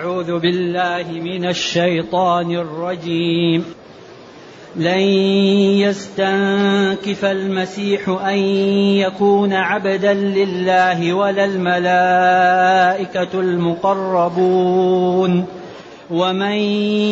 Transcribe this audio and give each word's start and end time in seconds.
أعوذ 0.00 0.38
بالله 0.38 1.12
من 1.12 1.48
الشيطان 1.48 2.54
الرجيم. 2.54 3.64
لن 4.76 4.98
يستنكف 5.78 7.24
المسيح 7.24 8.08
أن 8.08 8.38
يكون 8.98 9.52
عبدا 9.52 10.14
لله 10.14 11.14
ولا 11.14 11.44
الملائكة 11.44 13.40
المقربون. 13.40 15.46
ومن 16.10 16.58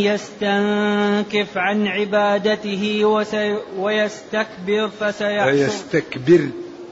يستنكف 0.03 1.59
عن 1.59 1.87
عبادته 1.87 3.05
ويستكبر 3.79 4.89
فسيحشر 5.01 5.47
ويستكبر. 5.47 6.49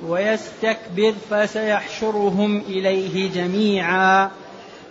ويستكبر 0.08 1.14
فسيحشرهم 1.30 2.62
إليه 2.68 3.30
جميعا. 3.30 4.30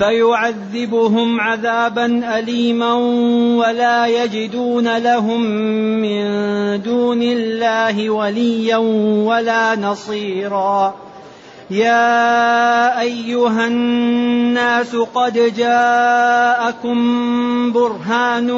فيعذبهم 0.00 1.40
عذابا 1.40 2.38
اليما 2.38 2.94
ولا 3.60 4.06
يجدون 4.06 4.98
لهم 4.98 5.42
من 6.00 6.22
دون 6.82 7.22
الله 7.22 8.10
وليا 8.10 8.76
ولا 9.26 9.76
نصيرا. 9.76 10.94
يا 11.70 13.00
أيها 13.00 13.66
الناس 13.66 14.96
قد 14.96 15.54
جاءكم 15.56 16.98
برهان 17.72 18.50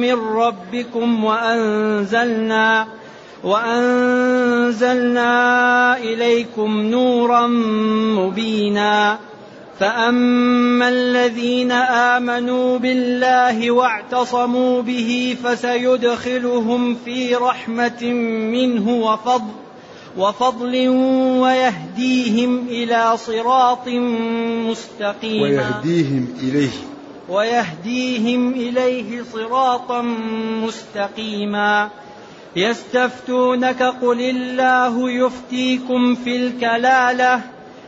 من 0.00 0.14
ربكم 0.36 1.24
وأنزلنا 1.24 2.86
وأنزلنا 3.44 5.26
إليكم 5.96 6.80
نورا 6.80 7.46
مبينا. 8.16 9.18
فاما 9.80 10.88
الذين 10.88 11.72
امنوا 11.72 12.78
بالله 12.78 13.70
واعتصموا 13.70 14.82
به 14.82 15.36
فسيدخلهم 15.44 16.94
في 17.04 17.34
رحمه 17.34 18.04
منه 18.52 18.90
وفضل 18.90 19.52
وفضل 20.18 20.88
ويهديهم 21.38 22.66
إلى 22.68 23.16
صراط 23.16 23.88
مستقيم 24.68 25.42
ويهديهم 25.42 26.28
اليه. 26.42 26.70
ويهديهم 27.28 28.52
اليه 28.52 29.22
صراطا 29.32 30.02
مستقيما 30.62 31.90
يستفتونك 32.56 33.82
قل 33.82 34.20
الله 34.20 35.10
يفتيكم 35.10 36.14
في 36.14 36.36
الكلاله 36.36 37.55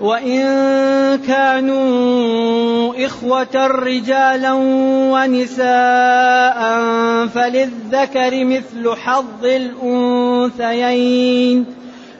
وإن 0.00 0.42
كانوا 1.26 3.06
إخوة 3.06 3.66
رجالا 3.66 4.52
ونساء 5.12 6.60
فللذكر 7.26 8.44
مثل 8.44 8.96
حظ 8.96 9.44
الأنثيين. 9.44 11.02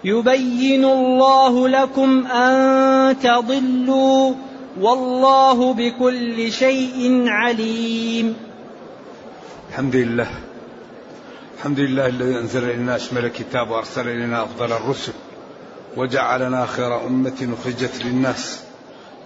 يبين 0.04 0.84
الله 0.84 1.68
لكم 1.68 2.26
أن 2.26 3.18
تضلوا 3.18 4.34
والله 4.80 5.72
بكل 5.72 6.52
شيء 6.52 7.28
عليم. 7.28 8.36
الحمد 9.70 9.96
لله. 9.96 10.28
الحمد 11.58 11.80
لله 11.80 12.06
الذي 12.06 12.38
أنزل 12.38 12.64
إلينا 12.64 12.96
أشمل 12.96 13.24
الكتاب 13.24 13.70
وأرسل 13.70 14.08
إلينا 14.08 14.42
أفضل 14.42 14.72
الرسل. 14.72 15.12
وجعلنا 15.96 16.66
خير 16.66 17.06
أمة 17.06 17.54
أخرجت 17.60 18.04
للناس. 18.04 18.64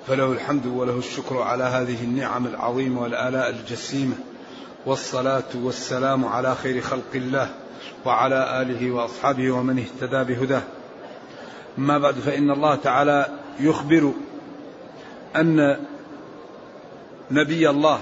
فله 0.06 0.32
الحمد 0.32 0.66
وله 0.66 0.98
الشكر 0.98 1.42
على 1.42 1.64
هذه 1.64 2.04
النعم 2.04 2.46
العظيمة 2.46 3.02
والآلاء 3.02 3.50
الجسيمة. 3.50 4.14
والصلاة 4.86 5.50
والسلام 5.54 6.24
على 6.24 6.54
خير 6.54 6.80
خلق 6.80 7.12
الله 7.14 7.48
وعلى 8.04 8.62
آله 8.62 8.90
وأصحابه 8.90 9.50
ومن 9.50 9.78
اهتدى 9.78 10.34
بهداه. 10.34 10.62
أما 11.78 11.98
بعد 11.98 12.14
فإن 12.14 12.50
الله 12.50 12.74
تعالى 12.74 13.26
يخبر 13.60 14.12
أن 15.36 15.76
نبي 17.30 17.70
الله 17.70 18.00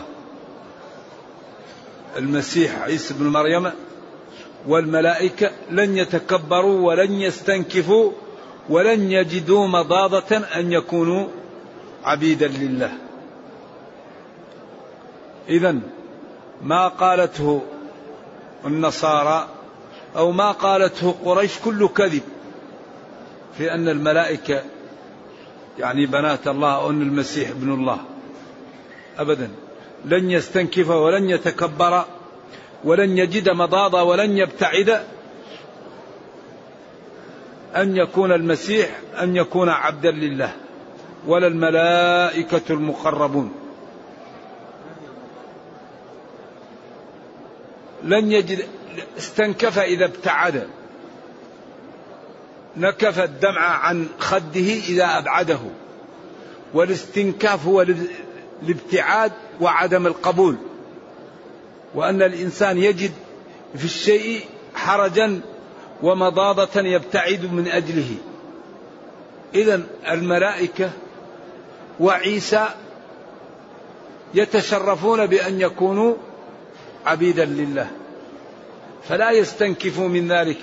المسيح 2.17 2.83
عيسى 2.83 3.15
بن 3.15 3.27
مريم 3.27 3.71
والملائكة 4.67 5.51
لن 5.71 5.97
يتكبروا 5.97 6.87
ولن 6.87 7.13
يستنكفوا 7.13 8.13
ولن 8.69 9.13
يجدوا 9.13 9.67
مضاضة 9.67 10.37
أن 10.37 10.73
يكونوا 10.73 11.29
عبيدا 12.05 12.49
لله. 12.49 12.93
إذا 15.49 15.77
ما 16.63 16.89
قالته 16.89 17.63
النصارى 18.67 19.49
أو 20.17 20.33
ما 20.33 20.51
قالته 20.51 21.15
قريش 21.25 21.59
كله 21.59 21.89
كذب 21.89 22.23
في 23.59 23.75
أن 23.75 23.89
الملائكة 23.89 24.63
يعني 25.79 26.07
بنات 26.07 26.49
الله 26.49 26.75
أو 26.75 26.91
أن 26.91 27.03
المسيح 27.03 27.51
ابن 27.51 27.73
الله. 27.73 27.99
أبدا. 29.19 29.51
لن 30.05 30.31
يستنكف 30.31 30.89
ولن 30.89 31.31
يتكبر 31.31 32.05
ولن 32.85 33.19
يجد 33.19 33.49
مضاضة 33.49 34.03
ولن 34.03 34.39
يبتعد 34.39 35.01
أن 37.77 37.97
يكون 37.97 38.33
المسيح 38.33 39.01
أن 39.21 39.37
يكون 39.37 39.69
عبدا 39.69 40.11
لله 40.11 40.53
ولا 41.27 41.47
الملائكة 41.47 42.63
المقربون. 42.71 43.53
لن 48.03 48.33
يجد 48.33 48.67
استنكف 49.19 49.79
إذا 49.79 50.05
ابتعد. 50.05 50.69
نكف 52.77 53.21
الدمع 53.21 53.61
عن 53.61 54.09
خده 54.19 54.61
إذا 54.89 55.19
أبعده. 55.19 55.59
والاستنكاف 56.75 57.67
هو 57.67 57.87
الابتعاد 58.63 59.33
وعدم 59.61 60.07
القبول. 60.07 60.57
وأن 61.95 62.23
الإنسان 62.23 62.79
يجد 62.79 63.13
في 63.77 63.85
الشيء 63.85 64.45
حرجا 64.75 65.41
ومضاضة 66.03 66.81
يبتعد 66.81 67.53
من 67.53 67.69
أجله. 67.69 68.15
إذا 69.55 69.83
الملائكة 70.11 70.91
وعيسى 72.01 72.69
يتشرفون 74.35 75.27
بأن 75.27 75.61
يكونوا 75.61 76.15
عبيدا 77.07 77.45
لله. 77.45 77.91
فلا 79.09 79.31
يستنكفوا 79.31 80.09
من 80.09 80.33
ذلك. 80.33 80.59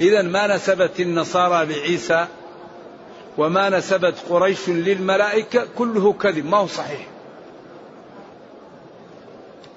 إذا 0.00 0.22
ما 0.22 0.56
نسبت 0.56 1.00
النصارى 1.00 1.66
لعيسى 1.66 2.26
وما 3.38 3.68
نسبت 3.68 4.14
قريش 4.28 4.68
للملائكة 4.68 5.66
كله 5.78 6.12
كذب. 6.12 6.46
ما 6.46 6.56
هو 6.56 6.66
صحيح. 6.66 7.06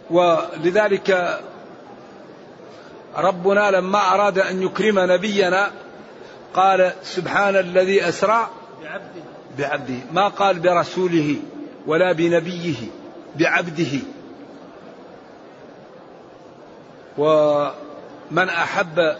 ولذلك 0.10 1.40
ربنا 3.18 3.72
لما 3.72 4.14
أراد 4.14 4.40
أن 4.40 4.62
يكرم 4.64 5.00
نبينا 5.00 5.72
قال 6.54 6.94
سبحان 7.04 7.56
الذي 7.56 8.10
أسرى 8.10 8.50
بعبده, 8.82 9.24
بعبده. 9.58 10.00
ما 10.14 10.28
قال 10.28 10.60
برسوله 10.60 11.36
ولا 11.88 12.12
بنبيه 12.12 12.76
بعبده. 13.36 14.00
ومن 17.18 18.50
أحب 18.50 19.16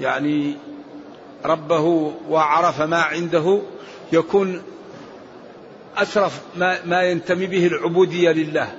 يعني 0.00 0.56
ربه 1.44 2.12
وعرف 2.28 2.80
ما 2.80 3.02
عنده 3.02 3.60
يكون 4.12 4.62
أشرف 5.96 6.40
ما, 6.56 6.84
ما 6.84 7.02
ينتمي 7.02 7.46
به 7.46 7.66
العبودية 7.66 8.30
لله. 8.30 8.72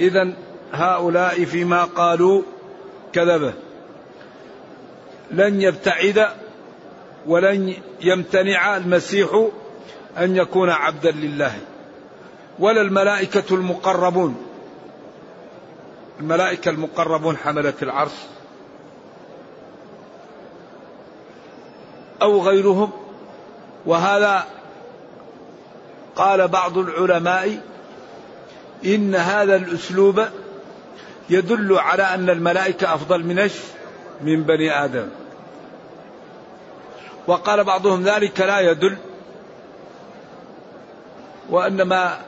إذا 0.00 0.32
هؤلاء 0.72 1.44
فيما 1.44 1.84
قالوا 1.84 2.42
كذبه. 3.12 3.52
لن 5.30 5.60
يبتعد 5.62 6.28
ولن 7.26 7.74
يمتنع 8.00 8.76
المسيح 8.76 9.48
أن 10.18 10.36
يكون 10.36 10.70
عبدا 10.70 11.10
لله. 11.10 11.58
ولا 12.58 12.80
الملائكة 12.80 13.54
المقربون. 13.54 14.36
الملائكة 16.20 16.70
المقربون 16.70 17.36
حملة 17.36 17.74
العرش. 17.82 18.12
أو 22.22 22.42
غيرهم. 22.42 22.90
وهذا 23.86 24.44
قال 26.16 26.48
بعض 26.48 26.78
العلماء 26.78 27.60
إن 28.84 29.14
هذا 29.14 29.56
الأسلوب 29.56 30.24
يدل 31.30 31.78
على 31.78 32.02
أن 32.02 32.30
الملائكة 32.30 32.94
أفضل 32.94 33.24
من 33.24 33.50
من 34.20 34.42
بني 34.42 34.84
آدم. 34.84 35.08
وقال 37.26 37.64
بعضهم 37.64 38.02
ذلك 38.02 38.40
لا 38.40 38.60
يدل 38.60 38.96
وإنما 41.50 42.20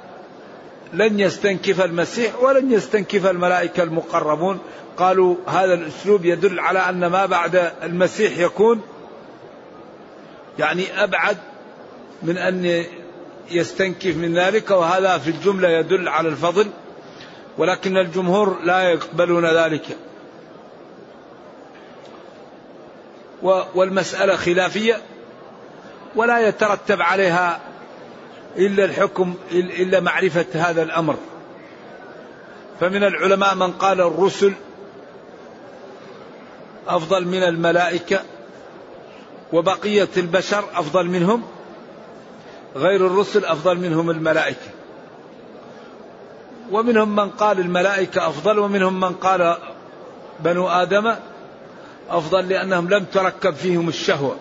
لن 0.93 1.20
يستنكف 1.20 1.85
المسيح 1.85 2.43
ولن 2.43 2.73
يستنكف 2.73 3.26
الملائكة 3.26 3.82
المقربون. 3.82 4.58
قالوا 4.97 5.37
هذا 5.46 5.75
الأسلوب 5.75 6.25
يدل 6.25 6.61
على 6.61 6.79
أن 6.79 7.06
ما 7.06 7.26
بعد 7.26 7.73
المسيح 7.82 8.38
يكون 8.38 8.82
يعني 10.58 11.05
أبعد 11.05 11.37
من 12.23 12.38
أن 12.38 12.85
يستنكف 13.50 14.17
من 14.17 14.35
ذلك 14.38 14.70
وهذا 14.70 15.19
في 15.19 15.31
الجملة 15.31 15.69
يدل 15.69 16.08
على 16.08 16.29
الفضل. 16.29 16.67
ولكن 17.58 17.97
الجمهور 17.97 18.58
لا 18.64 18.82
يقبلون 18.82 19.47
ذلك. 19.47 19.97
والمسألة 23.75 24.37
خلافية 24.37 25.02
ولا 26.17 26.49
يترتب 26.49 27.02
عليها 27.02 27.61
إلا 28.56 28.85
الحكم 28.85 29.35
إلا 29.52 30.00
معرفة 30.00 30.47
هذا 30.55 30.82
الأمر. 30.82 31.17
فمن 32.81 33.05
العلماء 33.05 33.55
من 33.55 33.73
قال 33.73 34.00
الرسل 34.00 34.53
أفضل 36.88 37.26
من 37.26 37.43
الملائكة 37.43 38.20
وبقية 39.53 40.08
البشر 40.17 40.64
أفضل 40.75 41.06
منهم 41.06 41.43
غير 42.76 43.06
الرسل 43.06 43.44
أفضل 43.44 43.79
منهم 43.79 44.11
الملائكة. 44.11 44.80
ومنهم 46.70 47.17
من 47.17 47.31
قال 47.31 47.61
الملائكة 47.61 48.28
أفضل 48.28 48.58
ومنهم 48.58 49.00
من 49.00 49.12
قال 49.12 49.56
بنو 50.40 50.69
آدم 50.69 51.14
أفضل 52.11 52.49
لأنهم 52.49 52.88
لم 52.88 53.05
تركب 53.05 53.55
فيهم 53.55 53.88
الشهوة. 53.88 54.37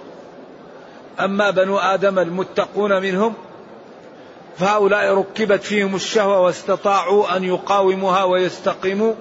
أما 1.19 1.49
بنو 1.49 1.77
آدم 1.77 2.19
المتقون 2.19 3.01
منهم 3.01 3.33
فهؤلاء 4.57 5.13
ركبت 5.13 5.63
فيهم 5.63 5.95
الشهوة 5.95 6.39
واستطاعوا 6.39 7.37
أن 7.37 7.43
يقاوموها 7.43 8.23
ويستقيموا 8.23 9.13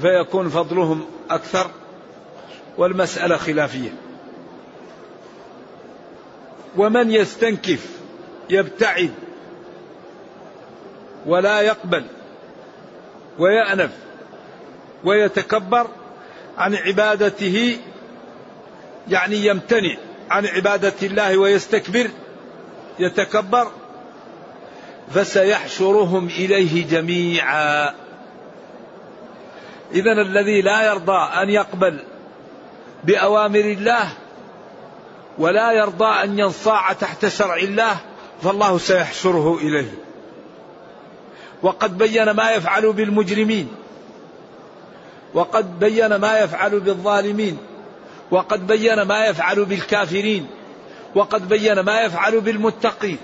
فيكون 0.00 0.48
فضلهم 0.48 1.04
أكثر 1.30 1.70
والمسألة 2.78 3.36
خلافية. 3.36 3.90
ومن 6.76 7.10
يستنكف 7.10 7.86
يبتعد 8.50 9.10
ولا 11.26 11.60
يقبل 11.60 12.04
ويأنف 13.38 13.90
ويتكبر 15.04 15.86
عن 16.58 16.74
عبادته 16.74 17.78
يعني 19.08 19.46
يمتنع 19.46 19.96
عن 20.30 20.46
عبادة 20.46 20.94
الله 21.02 21.38
ويستكبر 21.38 22.10
يتكبر 22.98 23.70
فسيحشرهم 25.14 26.26
إليه 26.26 26.88
جميعا. 26.88 27.94
إذا 29.92 30.12
الذي 30.12 30.62
لا 30.62 30.86
يرضى 30.86 31.28
أن 31.42 31.50
يقبل 31.50 31.98
بأوامر 33.04 33.60
الله 33.60 34.08
ولا 35.38 35.72
يرضى 35.72 36.24
أن 36.24 36.38
ينصاع 36.38 36.92
تحت 36.92 37.26
شرع 37.26 37.56
الله 37.56 37.96
فالله 38.42 38.78
سيحشره 38.78 39.58
إليه. 39.58 40.03
وقد 41.64 41.98
بين 41.98 42.30
ما 42.30 42.50
يفعل 42.50 42.92
بالمجرمين 42.92 43.68
وقد 45.34 45.80
بين 45.80 46.16
ما 46.16 46.38
يفعل 46.38 46.80
بالظالمين 46.80 47.58
وقد 48.30 48.66
بين 48.66 49.02
ما 49.02 49.26
يفعل 49.26 49.64
بالكافرين 49.64 50.46
وقد 51.14 51.48
بين 51.48 51.80
ما 51.80 52.00
يفعل 52.00 52.40
بالمتقين. 52.40 53.18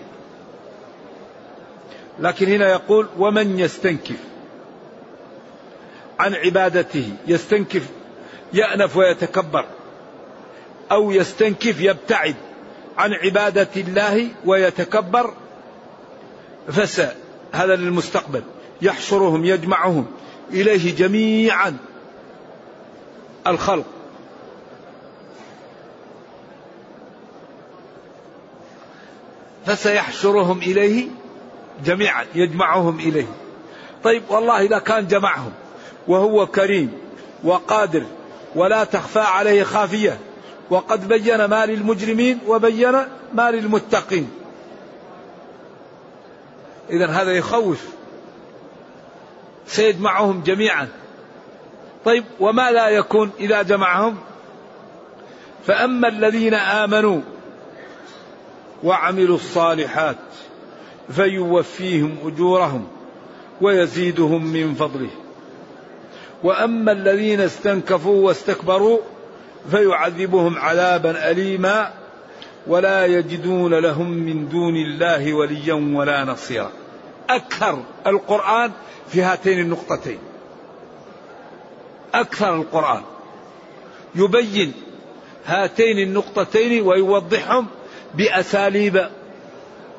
لكن 2.19 2.47
هنا 2.47 2.69
يقول 2.69 3.09
ومن 3.19 3.59
يستنكف 3.59 4.19
عن 6.19 6.35
عبادته 6.35 7.13
يستنكف 7.27 7.87
يأنف 8.53 8.97
ويتكبر 8.97 9.65
أو 10.93 11.11
يستنكف 11.11 11.81
يبتعد 11.81 12.37
عن 12.99 13.13
عبادة 13.13 13.69
الله 13.77 14.29
ويتكبر 14.45 15.35
فسى 16.69 17.13
هذا 17.53 17.77
للمستقبل. 17.77 18.43
يحشرهم 18.83 19.45
يجمعهم. 19.45 20.07
إليه 20.53 20.97
جميعا 20.97 21.77
الخلق. 23.47 23.85
فسيحشرهم 29.67 30.59
إليه 30.59 31.09
جميعا 31.85 32.25
يجمعهم 32.35 32.99
إليه. 32.99 33.27
طيب 34.05 34.23
والله 34.29 34.63
إذا 34.63 34.79
كان 34.79 35.07
جمعهم 35.07 35.53
وهو 36.09 36.47
كريم 36.47 36.93
وقادر 37.45 38.05
ولا 38.55 38.85
تخفى 38.85 39.21
عليه 39.21 39.63
خافية 39.63 40.19
وقد 40.71 41.09
بين 41.09 41.45
ما 41.45 41.67
للمجرمين 41.67 42.39
وبين 42.47 42.93
ما 43.35 43.51
للمتقين. 43.51 44.31
إذا 46.91 47.07
هذا 47.07 47.33
يخوف. 47.33 47.89
سيجمعهم 49.67 50.43
جميعا. 50.47 50.89
طيب 52.05 52.25
وما 52.41 52.71
لا 52.71 52.89
يكون 52.89 53.31
إذا 53.41 53.63
جمعهم؟ 53.63 54.17
فأما 55.67 56.09
الذين 56.09 56.55
آمنوا 56.55 57.21
وعملوا 58.85 59.37
الصالحات 59.37 60.17
فيوفيهم 61.11 62.17
أجورهم 62.25 62.89
ويزيدهم 63.61 64.45
من 64.45 64.75
فضله. 64.75 65.11
وأما 66.43 66.93
الذين 66.93 67.41
استنكفوا 67.41 68.27
واستكبروا 68.27 68.99
فيعذبهم 69.71 70.59
عذابا 70.59 71.31
أليما 71.31 71.93
ولا 72.67 73.07
يجدون 73.07 73.75
لهم 73.75 74.11
من 74.11 74.49
دون 74.49 74.77
الله 74.77 75.35
وليا 75.35 75.75
ولا 75.75 76.25
نصيرا. 76.25 76.71
أكثر 77.37 77.83
القرآن 78.07 78.73
في 79.09 79.23
هاتين 79.23 79.61
النقطتين. 79.61 80.19
أكثر 82.15 82.55
القرآن. 82.55 83.03
يبين 84.15 84.73
هاتين 85.47 85.99
النقطتين 85.99 86.83
ويوضحهم 86.83 87.67
بأساليب 88.15 89.09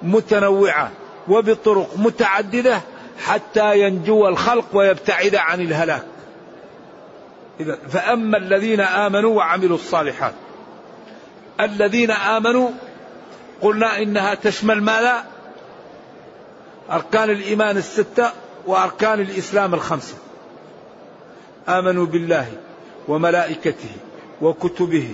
متنوعة 0.04 0.92
وبطرق 1.28 1.90
متعددة 1.98 2.82
حتى 3.26 3.80
ينجو 3.80 4.28
الخلق 4.28 4.66
ويبتعد 4.74 5.36
عن 5.36 5.62
الهلاك. 5.62 6.04
إذا 7.60 7.78
فأما 7.90 8.38
الذين 8.38 8.82
آمنوا 8.82 9.38
وعملوا 9.38 9.76
الصالحات 9.76 10.34
الذين 11.60 12.12
آمنوا 12.12 12.70
قلنا 13.62 13.98
إنها 13.98 14.36
تشمل 14.36 14.84
ماذا؟ 14.84 15.31
أركان 16.92 17.30
الإيمان 17.30 17.78
الستة 17.78 18.32
وأركان 18.68 19.20
الإسلام 19.20 19.74
الخمسة. 19.74 20.16
آمنوا 21.70 22.06
بالله 22.06 22.48
وملائكته 23.08 23.90
وكتبه 24.42 25.10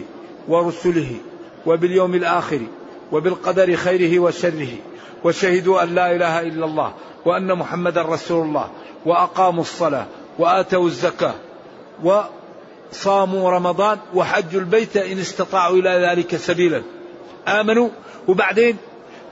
ورسله 0.48 1.16
وباليوم 1.66 2.16
الآخر 2.16 2.62
وبالقدر 3.12 3.76
خيره 3.76 4.20
وشره. 4.20 4.70
وشهدوا 5.24 5.84
أن 5.84 5.96
لا 5.96 6.16
إله 6.16 6.42
إلا 6.42 6.66
الله 6.66 6.94
وأن 7.26 7.54
محمدا 7.58 8.02
رسول 8.02 8.46
الله 8.46 8.70
وأقاموا 9.06 9.62
الصلاة 9.62 10.06
وآتوا 10.40 10.88
الزكاة 10.88 11.34
وصاموا 12.04 13.52
رمضان 13.52 13.98
وحجوا 14.14 14.62
البيت 14.62 14.98
إن 14.98 15.20
استطاعوا 15.20 15.78
إلى 15.78 16.08
ذلك 16.10 16.36
سبيلا. 16.36 16.82
آمنوا 17.48 17.90
وبعدين 18.28 18.78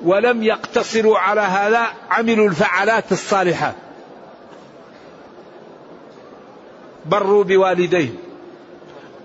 ولم 0.04 0.44
يقتصروا 0.44 1.18
على 1.18 1.42
هذا 1.42 1.88
عملوا 2.10 2.48
الفعلات 2.48 3.12
الصالحات 3.12 3.76
بروا 7.06 7.44
بوالديهم. 7.44 8.18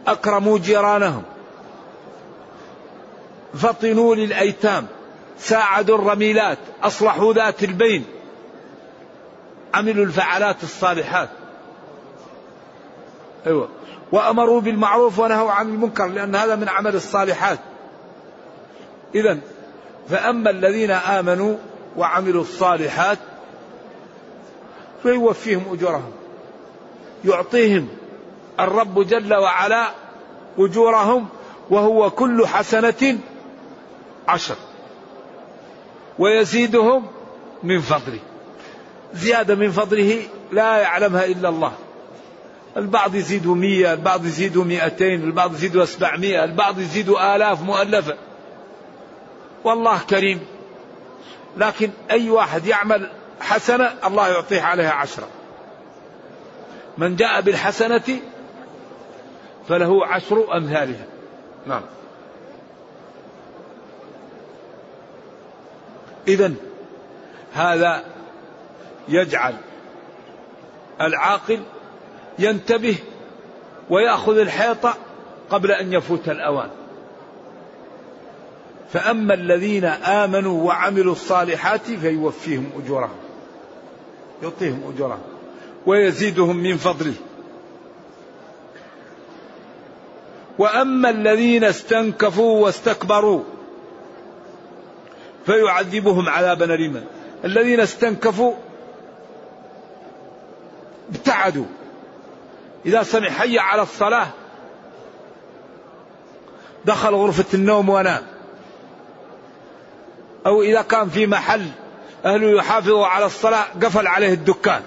أكرموا 0.06 0.58
جيرانهم. 0.58 1.22
فطنوا 3.54 4.14
للأيتام. 4.14 4.86
ساعدوا 5.38 5.98
الرميلات. 5.98 6.58
أصلحوا 6.82 7.34
ذات 7.34 7.64
البين. 7.64 8.04
عملوا 9.74 10.04
الفعلات 10.04 10.62
الصالحات. 10.62 11.28
أيوه. 13.46 13.68
وأمروا 14.12 14.60
بالمعروف 14.60 15.18
ونهوا 15.18 15.50
عن 15.50 15.68
المنكر 15.68 16.06
لأن 16.06 16.36
هذا 16.36 16.56
من 16.56 16.68
عمل 16.68 16.94
الصالحات. 16.94 17.58
اذا 19.14 19.38
فأما 20.08 20.50
الذين 20.50 20.90
آمنوا 20.90 21.56
وعملوا 21.96 22.42
الصالحات 22.42 23.18
فيوفيهم 25.02 25.62
أجورهم. 25.72 26.12
يعطيهم 27.24 27.88
الرب 28.60 29.06
جل 29.06 29.34
وعلا 29.34 29.90
أجورهم 30.58 31.28
وهو 31.70 32.10
كل 32.10 32.46
حسنة 32.46 33.18
عشر. 34.28 34.56
ويزيدهم 36.18 37.06
من 37.62 37.80
فضله. 37.80 38.18
زيادة 39.14 39.54
من 39.54 39.70
فضله 39.70 40.22
لا 40.52 40.76
يعلمها 40.76 41.24
إلا 41.24 41.48
الله. 41.48 41.72
البعض 42.76 43.14
يزيدوا 43.14 43.54
مية 43.54 43.92
البعض 43.92 44.26
يزيدوا 44.26 44.64
مئتين 44.64 45.22
البعض 45.24 45.54
يزيدوا 45.54 45.82
أسبعمائة 45.82 46.44
البعض 46.44 46.78
يزيدوا 46.78 47.36
آلاف 47.36 47.62
مؤلفة. 47.62 48.16
والله 49.64 49.98
كريم. 50.10 50.46
لكن 51.56 51.90
أي 52.10 52.30
واحد 52.30 52.66
يعمل 52.66 53.10
حسنة 53.40 53.92
الله 54.04 54.28
يعطيه 54.28 54.62
عليها 54.62 54.92
عشرة. 54.92 55.28
من 56.98 57.16
جاء 57.16 57.40
بالحسنة 57.40 58.20
فله 59.68 60.06
عشر 60.06 60.56
أمثالها. 60.56 61.06
نعم. 61.66 61.82
إذا 66.28 66.52
هذا 67.52 68.04
يجعل 69.08 69.54
العاقل 71.00 71.62
ينتبه 72.38 72.96
ويأخذ 73.90 74.38
الحيطة 74.38 74.94
قبل 75.50 75.72
أن 75.72 75.92
يفوت 75.92 76.28
الأوان. 76.28 76.70
فأما 78.92 79.34
الذين 79.34 79.84
آمنوا 79.84 80.66
وعملوا 80.66 81.12
الصالحات 81.12 81.90
فيوفيهم 81.90 82.70
أجورهم. 82.84 83.16
يعطيهم 84.42 84.92
أجورهم. 84.94 85.22
ويزيدهم 85.86 86.56
من 86.56 86.76
فضله. 86.76 87.14
وأما 90.58 91.10
الذين 91.10 91.64
استنكفوا 91.64 92.64
واستكبروا 92.64 93.42
فيعذبهم 95.46 96.28
عذابا 96.28 96.74
أليما. 96.74 97.04
الذين 97.44 97.80
استنكفوا 97.80 98.54
ابتعدوا. 101.10 101.66
إذا 102.86 103.02
سمع 103.02 103.28
حي 103.28 103.58
على 103.58 103.82
الصلاة 103.82 104.26
دخل 106.84 107.14
غرفة 107.14 107.44
النوم 107.54 107.88
ونام 107.88 108.22
أو 110.46 110.62
إذا 110.62 110.82
كان 110.82 111.08
في 111.08 111.26
محل 111.26 111.66
أهله 112.24 112.58
يحافظوا 112.58 113.06
على 113.06 113.26
الصلاة 113.26 113.64
قفل 113.82 114.06
عليه 114.06 114.32
الدكان. 114.32 114.82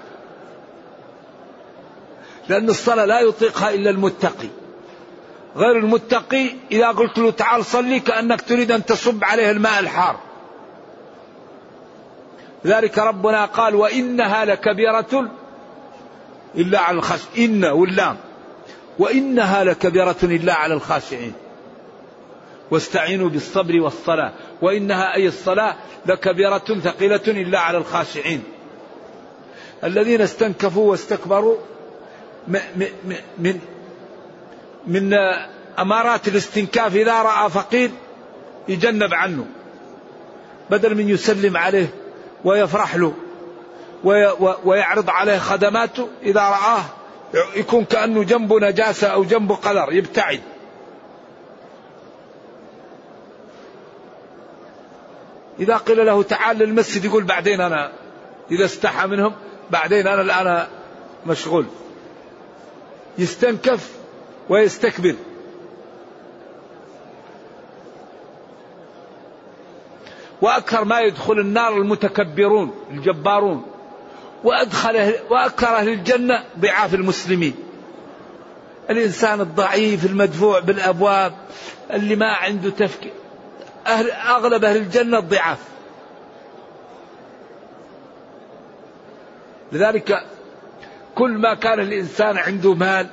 لأن 2.49 2.69
الصلاة 2.69 3.05
لا 3.05 3.19
يطيقها 3.19 3.73
إلا 3.73 3.89
المتقي. 3.89 4.47
غير 5.55 5.77
المتقي 5.77 6.49
إذا 6.71 6.87
قلت 6.87 7.17
له 7.17 7.31
تعال 7.31 7.65
صلي 7.65 7.99
كأنك 7.99 8.41
تريد 8.41 8.71
أن 8.71 8.85
تصب 8.85 9.23
عليه 9.23 9.51
الماء 9.51 9.79
الحار. 9.79 10.19
ذلك 12.65 12.99
ربنا 12.99 13.45
قال 13.45 13.75
وإنها 13.75 14.45
لكبيرة 14.45 15.31
إلا 16.55 16.79
على 16.79 16.97
الخاشع 16.97 17.25
إن 17.37 17.65
واللام 17.65 18.17
وإنها 18.99 19.63
لكبيرة 19.63 20.15
إلا 20.23 20.53
على 20.53 20.73
الخاشعين. 20.73 21.33
واستعينوا 22.71 23.29
بالصبر 23.29 23.81
والصلاة. 23.81 24.31
وإنها 24.63 25.15
أي 25.15 25.27
الصلاة 25.27 25.75
لكبيرة 26.05 26.57
ثقيلة 26.83 27.21
إلا 27.27 27.59
على 27.59 27.77
الخاشعين. 27.77 28.43
الذين 29.83 30.21
استنكفوا 30.21 30.91
واستكبروا 30.91 31.57
من 32.47 33.59
من 34.87 35.13
أمارات 35.79 36.27
الاستنكاف 36.27 36.95
إذا 36.95 37.21
رأى 37.21 37.49
فقير 37.49 37.91
يجنب 38.67 39.13
عنه. 39.13 39.45
بدل 40.69 40.95
من 40.95 41.09
يسلم 41.09 41.57
عليه 41.57 41.87
ويفرح 42.43 42.95
له 42.95 43.13
ويعرض 44.65 45.09
عليه 45.09 45.37
خدماته 45.37 46.07
إذا 46.23 46.41
رآه 46.41 46.83
يكون 47.55 47.85
كأنه 47.85 48.23
جنبه 48.23 48.59
نجاسة 48.59 49.07
أو 49.07 49.23
جنبه 49.23 49.55
قدر 49.55 49.93
يبتعد. 49.93 50.41
إذا 55.59 55.77
قيل 55.77 56.05
له 56.05 56.23
تعال 56.23 56.57
للمسجد 56.57 57.05
يقول 57.05 57.23
بعدين 57.23 57.61
أنا 57.61 57.91
إذا 58.51 58.65
استحى 58.65 59.07
منهم 59.07 59.33
بعدين 59.71 60.07
أنا 60.07 60.21
الآن 60.21 60.67
مشغول. 61.25 61.65
يستنكف 63.17 63.91
ويستكبر. 64.49 65.15
وأكثر 70.41 70.83
ما 70.85 70.99
يدخل 70.99 71.39
النار 71.39 71.77
المتكبرون 71.77 72.73
الجبارون. 72.91 73.65
وأدخل 74.43 75.13
وأكثر 75.29 75.67
أهل 75.67 75.89
الجنة 75.89 76.43
ضعاف 76.59 76.93
المسلمين. 76.93 77.55
الإنسان 78.89 79.41
الضعيف 79.41 80.05
المدفوع 80.05 80.59
بالأبواب 80.59 81.33
اللي 81.91 82.15
ما 82.15 82.27
عنده 82.27 82.69
تفكير. 82.69 83.22
أهل 83.87 84.11
أغلب 84.11 84.63
أهل 84.65 84.77
الجنة 84.77 85.19
الضعاف 85.19 85.57
لذلك 89.71 90.23
كل 91.15 91.31
ما 91.31 91.53
كان 91.53 91.79
الإنسان 91.79 92.37
عنده 92.37 92.73
مال 92.73 93.07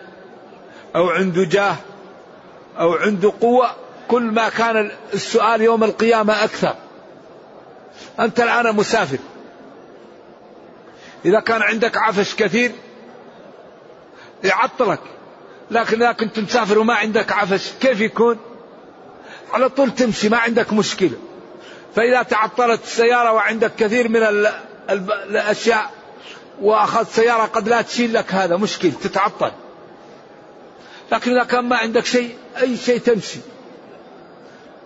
أو 0.96 1.10
عنده 1.10 1.44
جاه 1.44 1.76
أو 2.78 2.94
عنده 2.94 3.32
قوة 3.40 3.70
كل 4.08 4.22
ما 4.22 4.48
كان 4.48 4.90
السؤال 5.14 5.60
يوم 5.60 5.84
القيامة 5.84 6.44
أكثر. 6.44 6.74
أنت 8.20 8.40
الآن 8.40 8.76
مسافر. 8.76 9.18
إذا 11.24 11.40
كان 11.40 11.62
عندك 11.62 11.96
عفش 11.96 12.34
كثير 12.34 12.72
يعطلك. 14.44 15.00
لكن 15.70 16.02
إذا 16.02 16.12
كنت 16.12 16.38
مسافر 16.38 16.78
وما 16.78 16.94
عندك 16.94 17.32
عفش 17.32 17.72
كيف 17.80 18.00
يكون؟ 18.00 18.38
على 19.52 19.68
طول 19.68 19.90
تمشي 19.90 20.28
ما 20.28 20.36
عندك 20.36 20.72
مشكلة. 20.72 21.16
فإذا 21.96 22.22
تعطلت 22.22 22.82
السيارة 22.84 23.32
وعندك 23.32 23.72
كثير 23.78 24.08
من 24.08 24.22
الأشياء 25.30 25.90
وأخذت 26.62 27.08
سيارة 27.08 27.42
قد 27.42 27.68
لا 27.68 27.82
تشيل 27.82 28.14
لك 28.14 28.34
هذا 28.34 28.56
مشكل 28.56 28.92
تتعطل. 28.92 29.52
لكن 31.12 31.30
إذا 31.30 31.44
كان 31.44 31.64
ما 31.64 31.76
عندك 31.76 32.04
شيء 32.04 32.36
أي 32.60 32.76
شيء 32.76 32.98
تمشي. 32.98 33.38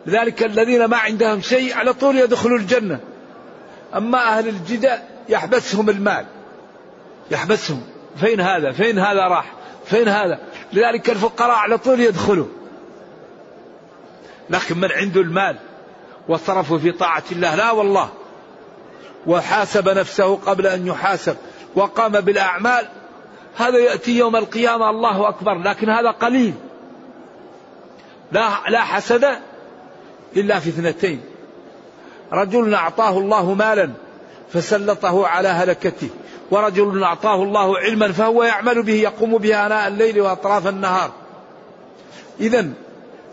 لذلك 0.06 0.42
الذين 0.42 0.84
ما 0.84 0.96
عندهم 0.96 1.40
شيء 1.40 1.74
على 1.74 1.92
طول 1.92 2.18
يدخلوا 2.18 2.58
الجنة. 2.58 3.00
أما 3.94 4.18
أهل 4.18 4.48
الجدة 4.48 5.02
يحبسهم 5.28 5.90
المال. 5.90 6.26
يحبسهم. 7.30 7.82
فين 8.20 8.40
هذا؟ 8.40 8.72
فين 8.72 8.98
هذا 8.98 9.20
راح؟ 9.20 9.52
فين 9.86 10.08
هذا؟ 10.08 10.38
لذلك 10.72 11.10
الفقراء 11.10 11.56
على 11.56 11.78
طول 11.78 12.00
يدخلوا. 12.00 12.46
لكن 14.50 14.78
من 14.78 14.92
عنده 14.92 15.20
المال 15.20 15.56
وصرفه 16.28 16.78
في 16.78 16.92
طاعة 16.92 17.22
الله؟ 17.32 17.54
لا 17.54 17.70
والله. 17.70 18.08
وحاسب 19.26 19.88
نفسه 19.88 20.36
قبل 20.36 20.66
أن 20.66 20.86
يحاسب 20.86 21.36
وقام 21.74 22.12
بالأعمال. 22.12 22.88
هذا 23.56 23.78
يأتي 23.78 24.18
يوم 24.18 24.36
القيامة 24.36 24.90
الله 24.90 25.28
أكبر. 25.28 25.54
لكن 25.54 25.90
هذا 25.90 26.10
قليل. 26.10 26.54
لا 28.32 28.48
لا 28.68 28.80
حسد 28.80 29.24
إلا 30.36 30.58
في 30.58 30.68
اثنتين. 30.68 31.20
رجل 32.32 32.74
أعطاه 32.74 33.18
الله 33.18 33.54
مالا 33.54 33.90
فسلطه 34.52 35.26
على 35.26 35.48
هلكته. 35.48 36.08
ورجل 36.50 37.02
أعطاه 37.02 37.42
الله 37.42 37.78
علما 37.78 38.12
فهو 38.12 38.42
يعمل 38.42 38.82
به 38.82 38.92
يقوم 38.92 39.38
به 39.38 39.66
آناء 39.66 39.88
الليل 39.88 40.20
وأطراف 40.20 40.66
النهار. 40.66 41.10
إذا 42.40 42.70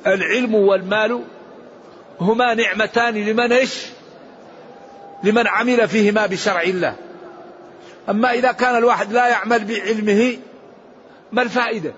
العلم 0.07 0.55
والمال 0.55 1.23
هما 2.19 2.53
نعمتان 2.53 3.13
لمن 3.13 3.51
إيش؟ 3.51 3.85
لمن 5.23 5.47
عمل 5.47 5.87
فيهما 5.87 6.25
بشرع 6.25 6.61
الله. 6.61 6.95
أما 8.09 8.33
إذا 8.33 8.51
كان 8.51 8.75
الواحد 8.75 9.13
لا 9.13 9.27
يعمل 9.27 9.65
بعلمه 9.65 10.37
ما 11.31 11.41
الفائدة؟ 11.41 11.93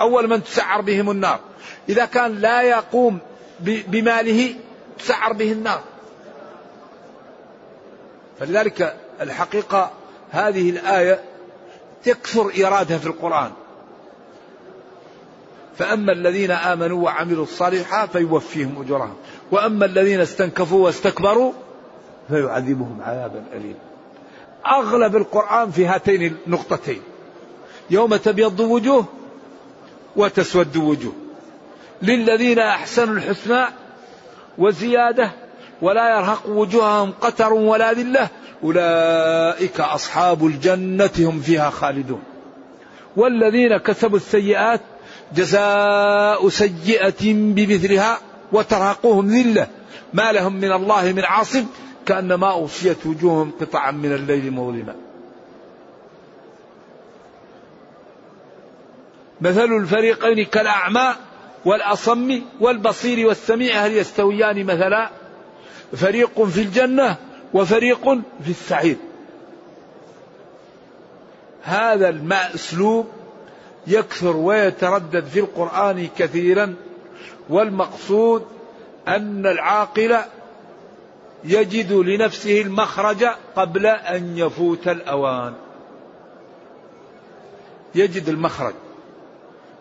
أول 0.00 0.28
من 0.28 0.44
تسعر 0.44 0.80
بهم 0.80 1.10
النار. 1.10 1.40
إذا 1.88 2.04
كان 2.04 2.40
لا 2.40 2.62
يقوم 2.62 3.18
بماله 3.60 4.54
تسعر 4.98 5.32
به 5.32 5.52
النار. 5.52 5.82
فلذلك 8.40 8.96
الحقيقة 9.20 9.90
هذه 10.30 10.70
الآية 10.70 11.22
تكثر 12.04 12.50
إيرادها 12.50 12.98
في 12.98 13.06
القرآن. 13.06 13.52
فأما 15.76 16.12
الذين 16.12 16.50
آمنوا 16.50 17.04
وعملوا 17.04 17.44
الصالحات 17.44 18.10
فيوفيهم 18.10 18.82
أجورهم. 18.82 19.14
وأما 19.50 19.84
الذين 19.84 20.20
استنكفوا 20.20 20.84
واستكبروا 20.84 21.52
فيعذبهم 22.28 22.98
عذابا 23.02 23.44
أليما. 23.52 23.78
أغلب 24.66 25.16
القرآن 25.16 25.70
في 25.70 25.86
هاتين 25.86 26.36
النقطتين. 26.46 27.00
يوم 27.90 28.16
تبيض 28.16 28.60
وجوه 28.60 29.04
وتسود 30.16 30.76
وجوه. 30.76 31.12
للذين 32.02 32.58
أحسنوا 32.58 33.14
الحسنى 33.14 33.64
وزيادة 34.58 35.30
ولا 35.82 36.16
يرهق 36.16 36.46
وجوههم 36.48 37.12
قتر 37.20 37.52
ولا 37.52 37.92
ذلة 37.92 38.28
أولئك 38.64 39.80
أصحاب 39.80 40.46
الجنة 40.46 41.10
هم 41.18 41.40
فيها 41.40 41.70
خالدون. 41.70 42.22
والذين 43.16 43.76
كسبوا 43.76 44.16
السيئات 44.16 44.80
جزاء 45.34 46.48
سيئة 46.48 47.34
بمثلها 47.34 48.18
وترهقهم 48.52 49.28
ذلة. 49.28 49.66
ما 50.12 50.32
لهم 50.32 50.56
من 50.56 50.72
الله 50.72 51.12
من 51.12 51.24
عاصم 51.24 51.66
كأنما 52.06 52.50
أغشيت 52.50 53.06
وجوههم 53.06 53.52
قطعا 53.60 53.90
من 53.90 54.12
الليل 54.12 54.50
مظلما. 54.50 54.94
مثل 59.40 59.64
الفريقين 59.64 60.44
كالأعمى 60.44 61.14
والأصم 61.64 62.40
والبصير 62.60 63.26
والسميع 63.26 63.86
هل 63.86 63.96
يستويان 63.96 64.64
مثلا؟ 64.64 65.10
فريق 65.96 66.42
في 66.44 66.62
الجنة 66.62 67.16
وفريق 67.54 68.04
في 68.44 68.50
السعير. 68.50 68.96
هذا 71.62 72.08
الماء 72.08 72.54
اسلوب 72.54 73.06
يكثر 73.86 74.36
ويتردد 74.36 75.24
في 75.24 75.40
القرآن 75.40 76.08
كثيرا 76.18 76.74
والمقصود 77.48 78.46
أن 79.08 79.46
العاقل 79.46 80.18
يجد 81.44 81.92
لنفسه 81.92 82.60
المخرج 82.60 83.24
قبل 83.56 83.86
أن 83.86 84.38
يفوت 84.38 84.88
الأوان. 84.88 85.54
يجد 87.94 88.28
المخرج 88.28 88.74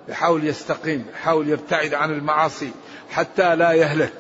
يحاول 0.10 0.48
يستقيم 0.48 1.06
يحاول 1.14 1.50
يبتعد 1.50 1.94
عن 1.94 2.12
المعاصي 2.12 2.72
حتى 3.10 3.56
لا 3.56 3.72
يهلك. 3.72 4.14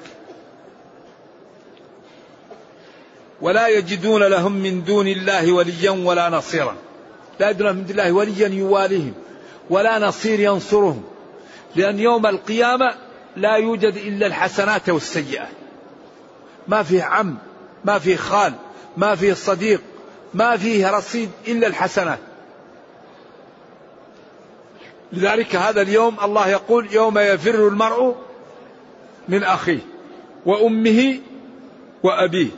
ولا 3.41 3.67
يجدون 3.67 4.23
لهم 4.23 4.51
من 4.51 4.83
دون 4.83 5.07
الله 5.07 5.51
وليا 5.51 5.91
ولا 5.91 6.29
نصيرا. 6.29 6.75
لا 7.39 7.49
يجدون 7.49 7.75
من 7.75 7.85
دون 7.85 7.91
الله 7.91 8.11
وليا 8.11 8.47
يواليهم. 8.47 9.13
ولا 9.71 9.99
نصير 9.99 10.39
ينصرهم 10.39 11.03
لأن 11.75 11.99
يوم 11.99 12.25
القيامة 12.25 12.95
لا 13.35 13.55
يوجد 13.55 13.95
إلا 13.95 14.27
الحسنات 14.27 14.89
والسيئات. 14.89 15.51
ما 16.67 16.83
فيه 16.83 17.03
عم 17.03 17.37
ما 17.85 17.99
فيه 17.99 18.15
خال 18.15 18.53
ما 18.97 19.15
فيه 19.15 19.33
صديق 19.33 19.81
ما 20.33 20.57
فيه 20.57 20.91
رصيد 20.91 21.29
إلا 21.47 21.67
الحسنات. 21.67 22.19
لذلك 25.13 25.55
هذا 25.55 25.81
اليوم 25.81 26.17
الله 26.23 26.47
يقول 26.47 26.93
يوم 26.93 27.19
يفر 27.19 27.67
المرء 27.67 28.15
من 29.27 29.43
أخيه 29.43 29.79
وأمه 30.45 31.19
وأبيه 32.03 32.49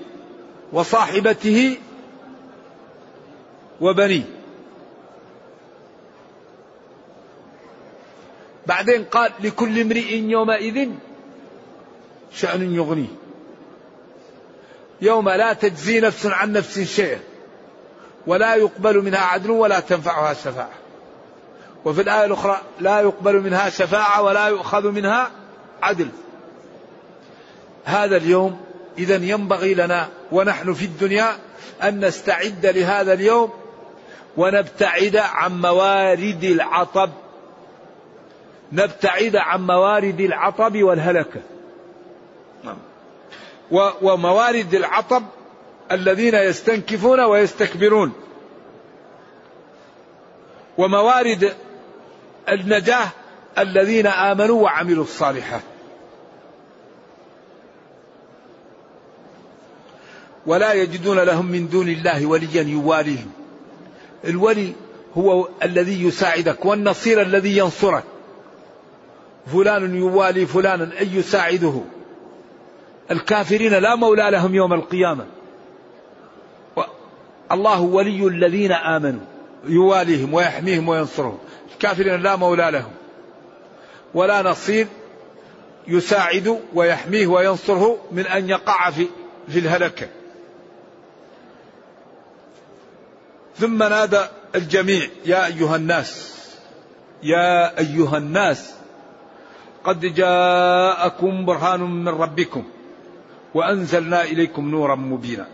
وصاحبته 0.73 1.77
وبنيه. 3.81 4.42
بعدين 8.67 9.03
قال 9.03 9.31
لكل 9.39 9.79
امرئ 9.79 10.15
يومئذ 10.15 10.89
شأن 12.33 12.75
يغنيه. 12.75 13.07
يوم 15.01 15.29
لا 15.29 15.53
تجزي 15.53 15.99
نفس 15.99 16.25
عن 16.25 16.51
نفس 16.51 16.79
شيئا 16.79 17.19
ولا 18.27 18.55
يقبل 18.55 19.01
منها 19.01 19.19
عدل 19.19 19.51
ولا 19.51 19.79
تنفعها 19.79 20.33
شفاعة. 20.33 20.69
وفي 21.85 22.01
الآية 22.01 22.25
الأخرى 22.25 22.61
لا 22.79 23.01
يقبل 23.01 23.41
منها 23.41 23.69
شفاعة 23.69 24.21
ولا 24.21 24.47
يؤخذ 24.47 24.91
منها 24.91 25.31
عدل. 25.81 26.09
هذا 27.85 28.17
اليوم 28.17 28.61
إذا 28.97 29.15
ينبغي 29.15 29.73
لنا 29.73 30.09
ونحن 30.31 30.73
في 30.73 30.85
الدنيا 30.85 31.37
أن 31.83 32.05
نستعد 32.05 32.65
لهذا 32.65 33.13
اليوم 33.13 33.53
ونبتعد 34.37 35.15
عن 35.15 35.61
موارد 35.61 36.43
العطب 36.43 37.09
نبتعد 38.73 39.35
عن 39.35 39.67
موارد 39.67 40.19
العطب 40.19 40.83
والهلكة. 40.83 41.41
نعم. 42.63 42.77
وموارد 44.01 44.73
العطب 44.73 45.23
الذين 45.91 46.35
يستنكفون 46.35 47.19
ويستكبرون. 47.19 48.13
وموارد 50.77 51.53
النجاة 52.49 53.07
الذين 53.57 54.07
آمنوا 54.07 54.63
وعملوا 54.63 55.03
الصالحات. 55.03 55.61
ولا 60.45 60.73
يجدون 60.73 61.19
لهم 61.19 61.45
من 61.45 61.69
دون 61.69 61.89
الله 61.89 62.25
وليا 62.25 62.63
يواليهم. 62.63 63.31
الولي 64.25 64.73
هو 65.17 65.47
الذي 65.63 66.03
يساعدك 66.03 66.65
والنصير 66.65 67.21
الذي 67.21 67.57
ينصرك. 67.57 68.03
فلان 69.47 69.95
يوالي 69.95 70.45
فلانا 70.45 70.99
أي 70.99 71.07
يساعده؟ 71.13 71.81
الكافرين 73.11 73.73
لا 73.73 73.95
مولى 73.95 74.29
لهم 74.31 74.55
يوم 74.55 74.73
القيامة. 74.73 75.25
الله 77.51 77.81
ولي 77.81 78.27
الذين 78.27 78.71
آمنوا 78.71 79.21
يواليهم 79.65 80.33
ويحميهم 80.33 80.89
وينصرهم. 80.89 81.37
الكافرين 81.73 82.21
لا 82.21 82.35
مولى 82.35 82.69
لهم. 82.71 82.91
ولا 84.13 84.41
نصير 84.41 84.87
يساعد 85.87 86.59
ويحميه 86.73 87.27
وينصره 87.27 87.97
من 88.11 88.25
أن 88.27 88.49
يقع 88.49 88.89
في, 88.89 89.07
في 89.47 89.59
الهلكة. 89.59 90.07
ثم 93.57 93.83
نادى 93.83 94.21
الجميع 94.55 95.07
يا 95.25 95.45
أيها 95.45 95.75
الناس 95.75 96.33
يا 97.23 97.79
أيها 97.79 98.17
الناس 98.17 98.73
قد 99.83 99.99
جاءكم 99.99 101.45
برهان 101.45 101.81
من 101.81 102.07
ربكم 102.07 102.63
وأنزلنا 103.53 104.23
إليكم 104.23 104.69
نورا 104.69 104.95
مبينا. 104.95 105.47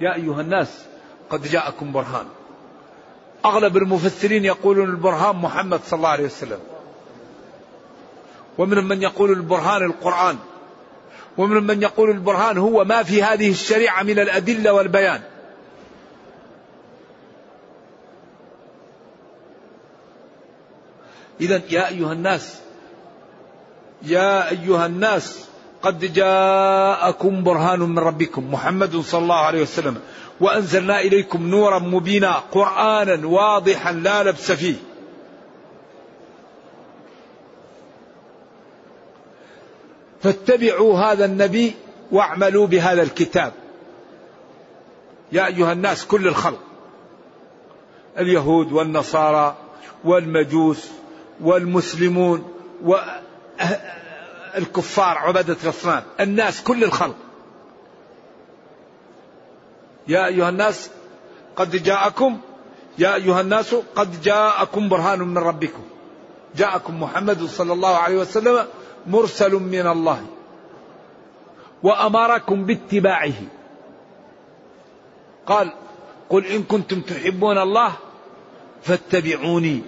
يا 0.00 0.14
أيها 0.14 0.40
الناس 0.40 0.84
قد 1.30 1.42
جاءكم 1.42 1.92
برهان. 1.92 2.26
أغلب 3.44 3.76
المفسرين 3.76 4.44
يقولون 4.44 4.90
البرهان 4.90 5.36
محمد 5.36 5.80
صلى 5.86 5.96
الله 5.96 6.08
عليه 6.08 6.24
وسلم. 6.24 6.58
ومنهم 8.58 8.84
من 8.88 9.02
يقول 9.02 9.30
البرهان 9.30 9.82
القرآن. 9.82 10.36
ومنهم 11.38 11.64
من 11.64 11.82
يقول 11.82 12.10
البرهان 12.10 12.58
هو 12.58 12.84
ما 12.84 13.02
في 13.02 13.22
هذه 13.22 13.50
الشريعة 13.50 14.02
من 14.02 14.18
الأدلة 14.18 14.72
والبيان. 14.72 15.20
إذا 21.40 21.62
يا 21.70 21.88
أيها 21.88 22.12
الناس 22.12 22.60
يا 24.02 24.50
أيها 24.50 24.86
الناس 24.86 25.48
قد 25.82 26.12
جاءكم 26.12 27.44
برهان 27.44 27.80
من 27.80 27.98
ربكم 27.98 28.52
محمد 28.52 28.96
صلى 28.96 29.22
الله 29.22 29.34
عليه 29.34 29.62
وسلم 29.62 30.00
وأنزلنا 30.40 31.00
إليكم 31.00 31.48
نورا 31.48 31.78
مبينا 31.78 32.32
قرآنا 32.32 33.26
واضحا 33.26 33.92
لا 33.92 34.22
لبس 34.22 34.52
فيه. 34.52 34.74
فاتبعوا 40.22 40.98
هذا 40.98 41.24
النبي 41.24 41.74
واعملوا 42.12 42.66
بهذا 42.66 43.02
الكتاب. 43.02 43.52
يا 45.32 45.46
أيها 45.46 45.72
الناس 45.72 46.06
كل 46.06 46.28
الخلق 46.28 46.60
اليهود 48.18 48.72
والنصارى 48.72 49.56
والمجوس 50.04 50.88
والمسلمون 51.40 52.52
والكفار 54.54 55.18
عبدة 55.18 55.56
الأصنام 55.64 56.02
الناس 56.20 56.62
كل 56.62 56.84
الخلق. 56.84 57.16
يا 60.08 60.26
أيها 60.26 60.48
الناس 60.48 60.90
قد 61.56 61.82
جاءكم 61.82 62.40
يا 62.98 63.14
أيها 63.14 63.40
الناس 63.40 63.74
قد 63.74 64.22
جاءكم 64.22 64.88
برهان 64.88 65.20
من 65.20 65.38
ربكم. 65.38 65.82
جاءكم 66.56 67.02
محمد 67.02 67.44
صلى 67.44 67.72
الله 67.72 67.96
عليه 67.96 68.18
وسلم 68.18 68.66
مرسل 69.06 69.52
من 69.52 69.86
الله. 69.86 70.26
وأمركم 71.82 72.66
باتباعه. 72.66 73.40
قال 75.46 75.72
قل 76.30 76.46
إن 76.46 76.62
كنتم 76.62 77.00
تحبون 77.00 77.58
الله 77.58 77.92
فاتبعوني. 78.82 79.82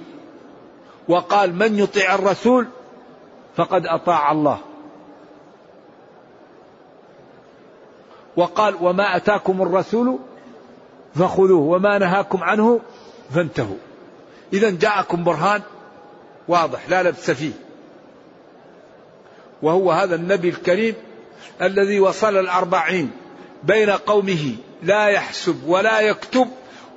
وقال 1.08 1.54
من 1.54 1.78
يطيع 1.78 2.14
الرسول 2.14 2.68
فقد 3.60 3.86
أطاع 3.86 4.32
الله. 4.32 4.58
وقال 8.36 8.74
وما 8.80 9.16
أتاكم 9.16 9.62
الرسول 9.62 10.18
فخذوه 11.14 11.60
وما 11.60 11.98
نهاكم 11.98 12.44
عنه 12.44 12.80
فانتهوا. 13.34 13.76
إذا 14.52 14.70
جاءكم 14.70 15.24
برهان 15.24 15.62
واضح 16.48 16.88
لا 16.88 17.02
لبس 17.02 17.30
فيه. 17.30 17.52
وهو 19.62 19.92
هذا 19.92 20.14
النبي 20.14 20.48
الكريم 20.48 20.94
الذي 21.62 22.00
وصل 22.00 22.36
الأربعين 22.36 23.10
بين 23.62 23.90
قومه 23.90 24.56
لا 24.82 25.06
يحسب 25.06 25.68
ولا 25.68 26.00
يكتب 26.00 26.48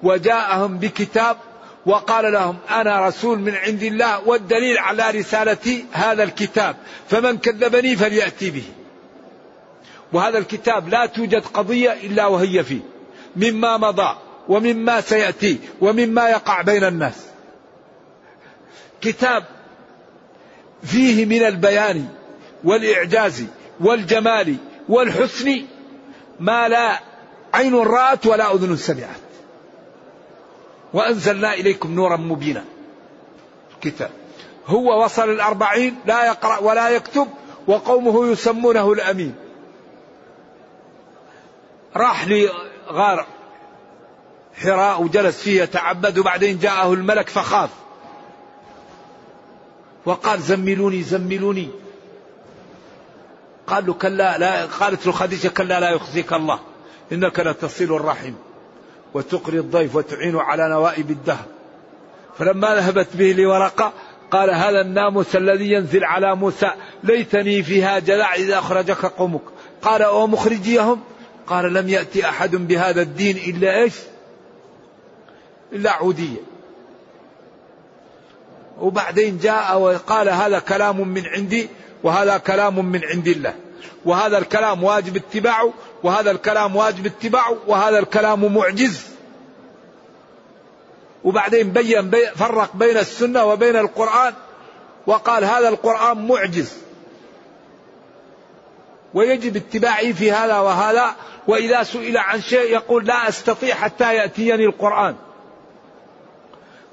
وجاءهم 0.03 0.77
بكتاب 0.77 1.37
وقال 1.85 2.33
لهم 2.33 2.57
أنا 2.69 3.07
رسول 3.07 3.39
من 3.39 3.55
عند 3.55 3.83
الله 3.83 4.27
والدليل 4.27 4.77
على 4.77 5.11
رسالتي 5.11 5.85
هذا 5.91 6.23
الكتاب 6.23 6.75
فمن 7.09 7.37
كذبني 7.37 7.95
فليأتي 7.95 8.51
به. 8.51 8.63
وهذا 10.13 10.37
الكتاب 10.37 10.89
لا 10.89 11.05
توجد 11.05 11.43
قضية 11.45 11.93
إلا 11.93 12.27
وهي 12.27 12.63
فيه 12.63 12.81
مما 13.35 13.77
مضى 13.77 14.17
ومما 14.47 15.01
سيأتي 15.01 15.59
ومما 15.81 16.29
يقع 16.29 16.61
بين 16.61 16.83
الناس. 16.83 17.25
كتاب 19.01 19.43
فيه 20.83 21.25
من 21.25 21.43
البيان 21.43 22.07
والإعجاز 22.63 23.43
والجمال 23.79 24.55
والحسن 24.89 25.65
ما 26.39 26.67
لا 26.67 26.99
عين 27.53 27.75
رأت 27.75 28.25
ولا 28.25 28.55
أذن 28.55 28.75
سمعت 28.75 29.22
وأنزلنا 30.93 31.53
إليكم 31.53 31.95
نورا 31.95 32.17
مبينا. 32.17 32.65
كتاب 33.81 34.11
هو 34.67 35.03
وصل 35.03 35.29
الأربعين 35.29 35.95
لا 36.05 36.25
يقرأ 36.25 36.57
ولا 36.57 36.89
يكتب 36.89 37.27
وقومه 37.67 38.27
يسمونه 38.27 38.91
الأمين. 38.91 39.35
راح 41.95 42.27
لغار 42.27 43.25
حراء 44.63 45.03
وجلس 45.03 45.41
فيه 45.41 45.63
يتعبد 45.63 46.17
وبعدين 46.17 46.59
جاءه 46.59 46.93
الملك 46.93 47.29
فخاف. 47.29 47.69
وقال 50.05 50.41
زملوني 50.41 51.03
زملوني 51.03 51.69
قال 53.67 53.85
له 53.85 53.93
كلا 53.93 54.37
لا 54.37 54.65
قالت 54.65 55.05
له 55.05 55.11
خديجة 55.11 55.47
كلا 55.47 55.79
لا 55.79 55.89
يخزيك 55.89 56.33
الله 56.33 56.59
إنك 57.11 57.39
لتصل 57.39 57.83
الرحم. 57.83 58.33
وتقري 59.13 59.59
الضيف 59.59 59.95
وتعين 59.95 60.35
على 60.35 60.69
نوائب 60.69 61.11
الدهر. 61.11 61.45
فلما 62.37 62.75
ذهبت 62.75 63.07
به 63.13 63.31
لورقة 63.31 63.93
قال 64.31 64.49
هذا 64.49 64.81
الناموس 64.81 65.35
الذي 65.35 65.71
ينزل 65.71 66.03
على 66.03 66.35
موسى 66.35 66.71
ليتني 67.03 67.63
فيها 67.63 67.99
جذع 67.99 68.33
إذا 68.33 68.59
أخرجك 68.59 69.05
قومك. 69.05 69.41
قال 69.81 70.05
ومخرجيهم 70.05 71.01
قال 71.47 71.73
لم 71.73 71.89
يأتي 71.89 72.29
أحد 72.29 72.55
بهذا 72.55 73.01
الدين 73.01 73.37
إلا 73.37 73.81
إيش؟ 73.81 73.93
إلا 75.73 75.91
عودية. 75.91 76.41
وبعدين 78.79 79.37
جاء 79.37 79.79
وقال 79.79 80.29
هذا 80.29 80.59
كلام 80.59 81.07
من 81.07 81.25
عندي 81.25 81.69
وهذا 82.03 82.37
كلام 82.37 82.85
من 82.85 83.01
عند 83.03 83.27
الله. 83.27 83.53
وهذا 84.05 84.37
الكلام 84.37 84.83
واجب 84.83 85.15
اتباعه 85.15 85.73
وهذا 86.03 86.31
الكلام 86.31 86.75
واجب 86.75 87.05
اتباعه 87.05 87.57
وهذا 87.67 87.99
الكلام 87.99 88.53
معجز. 88.53 89.13
وبعدين 91.23 91.71
بين 91.71 92.09
بي 92.09 92.27
فرق 92.27 92.75
بين 92.75 92.97
السنة 92.97 93.45
وبين 93.45 93.75
القرآن 93.75 94.33
وقال 95.07 95.43
هذا 95.43 95.69
القرآن 95.69 96.27
معجز. 96.27 96.77
ويجب 99.13 99.55
اتباعه 99.55 100.11
في 100.11 100.31
هذا 100.31 100.59
وهذا 100.59 101.15
وإذا 101.47 101.83
سئل 101.83 102.17
عن 102.17 102.41
شيء 102.41 102.71
يقول 102.73 103.05
لا 103.05 103.29
أستطيع 103.29 103.75
حتى 103.75 104.15
يأتيني 104.15 104.65
القرآن. 104.65 105.15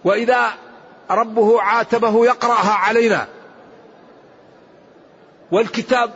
وإذا 0.05 0.50
ربه 1.11 1.62
عاتبه 1.62 2.26
يقرأها 2.26 2.72
علينا. 2.72 3.29
والكتاب 5.53 6.11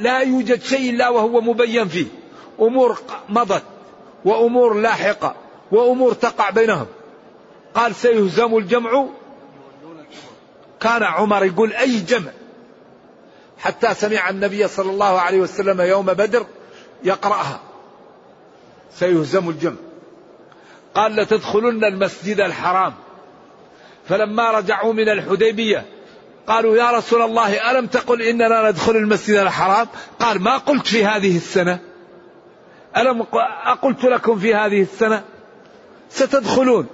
لا 0.00 0.20
يوجد 0.20 0.62
شيء 0.62 0.90
إلا 0.90 1.08
وهو 1.08 1.40
مبين 1.40 1.88
فيه. 1.88 2.06
أمور 2.60 2.98
مضت 3.28 3.62
وأمور 4.24 4.74
لاحقة 4.74 5.34
وأمور 5.72 6.12
تقع 6.12 6.50
بينهم. 6.50 6.86
قال 7.74 7.94
سيهزم 7.94 8.56
الجمع. 8.56 9.06
كان 10.80 11.02
عمر 11.02 11.44
يقول 11.44 11.72
أي 11.72 12.00
جمع؟ 12.00 12.30
حتى 13.58 13.94
سمع 13.94 14.30
النبي 14.30 14.68
صلى 14.68 14.90
الله 14.90 15.20
عليه 15.20 15.38
وسلم 15.38 15.80
يوم 15.80 16.06
بدر 16.06 16.46
يقرأها. 17.04 17.60
سيهزم 18.94 19.48
الجمع. 19.48 19.76
قال 20.94 21.16
لتدخلن 21.16 21.84
المسجد 21.84 22.40
الحرام. 22.40 22.94
فلما 24.08 24.50
رجعوا 24.50 24.92
من 24.92 25.08
الحديبية 25.08 25.97
قالوا 26.48 26.76
يا 26.76 26.90
رسول 26.90 27.22
الله 27.22 27.70
ألم 27.70 27.86
تقل 27.86 28.22
إننا 28.22 28.70
ندخل 28.70 28.96
المسجد 28.96 29.36
الحرام؟ 29.36 29.86
قال 30.20 30.42
ما 30.42 30.56
قلت 30.56 30.86
في 30.86 31.04
هذه 31.04 31.36
السنة. 31.36 31.78
ألم 32.96 33.26
أقلت 33.66 34.04
لكم 34.04 34.38
في 34.38 34.54
هذه 34.54 34.82
السنة؟ 34.82 35.24
ستدخلون. 36.10 36.86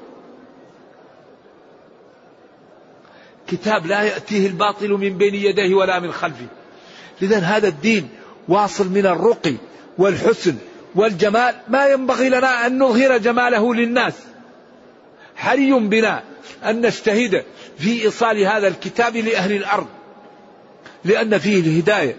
كتاب 3.47 3.87
لا 3.87 4.03
يأتيه 4.03 4.47
الباطل 4.47 4.91
من 4.91 5.19
بين 5.19 5.35
يديه 5.35 5.75
ولا 5.75 6.01
من 6.01 6.13
خلفه. 6.13 6.47
لذا 7.21 7.39
هذا 7.39 7.69
الدين 7.69 8.09
واصل 8.49 8.89
من 8.89 9.07
الرقي 9.07 9.55
والحسن 9.99 10.57
والجمال. 10.95 11.55
ما 11.69 11.87
ينبغي 11.87 12.29
لنا 12.29 12.67
أن 12.67 12.79
نظهر 12.79 13.19
جماله 13.19 13.75
للناس. 13.75 14.15
حري 15.37 15.73
بنا 15.73 16.23
أن 16.65 16.87
نجتهد 16.87 17.45
في 17.79 18.03
إيصال 18.03 18.39
هذا 18.39 18.69
الكتاب 18.69 19.17
لأهل 19.17 19.53
الأرض. 19.53 19.87
لأن 21.05 21.39
فيه 21.39 21.61
الهداية 21.61 22.17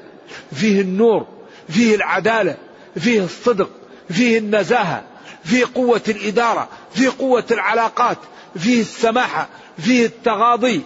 فيه 0.54 0.82
النور 0.82 1.28
فيه 1.70 1.96
العدالة 1.96 2.58
فيه 2.96 3.24
الصدق 3.24 3.70
فيه 4.10 4.38
النزاهة 4.38 5.04
فيه 5.44 5.66
قوة 5.76 6.02
الإدارة 6.08 6.70
فيه 6.92 7.10
قوة 7.20 7.44
العلاقات 7.52 8.18
فيه 8.58 8.82
السماحة 8.82 9.50
فيه 9.78 10.06
التغاضي. 10.06 10.82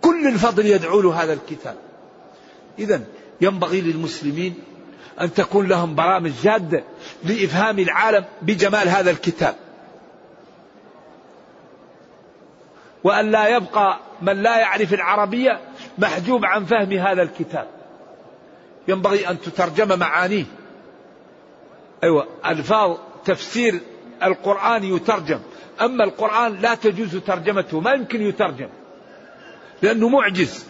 كل 0.00 0.26
الفضل 0.26 0.66
يدعو 0.66 1.00
له 1.00 1.22
هذا 1.22 1.32
الكتاب. 1.32 1.76
إذا 2.78 3.00
ينبغي 3.40 3.80
للمسلمين 3.80 4.54
أن 5.20 5.34
تكون 5.34 5.66
لهم 5.66 5.94
برامج 5.94 6.32
جادة 6.42 6.84
لإفهام 7.24 7.78
العالم 7.78 8.24
بجمال 8.42 8.88
هذا 8.88 9.10
الكتاب. 9.10 9.54
وأن 13.04 13.30
لا 13.30 13.48
يبقى 13.48 13.98
من 14.22 14.42
لا 14.42 14.58
يعرف 14.58 14.94
العربية 14.94 15.60
محجوب 15.98 16.44
عن 16.44 16.64
فهم 16.64 16.92
هذا 16.92 17.22
الكتاب. 17.22 17.66
ينبغي 18.88 19.28
أن 19.28 19.40
تترجم 19.40 19.98
معانيه. 19.98 20.44
أيوة 22.04 22.26
ألفاظ 22.46 22.96
تفسير 23.24 23.80
القرآن 24.22 24.84
يترجم. 24.84 25.40
أما 25.80 26.04
القرآن 26.04 26.56
لا 26.56 26.74
تجوز 26.74 27.16
ترجمته 27.16 27.80
ما 27.80 27.92
يمكن 27.92 28.22
يترجم 28.22 28.68
لأنه 29.82 30.08
معجز. 30.08 30.64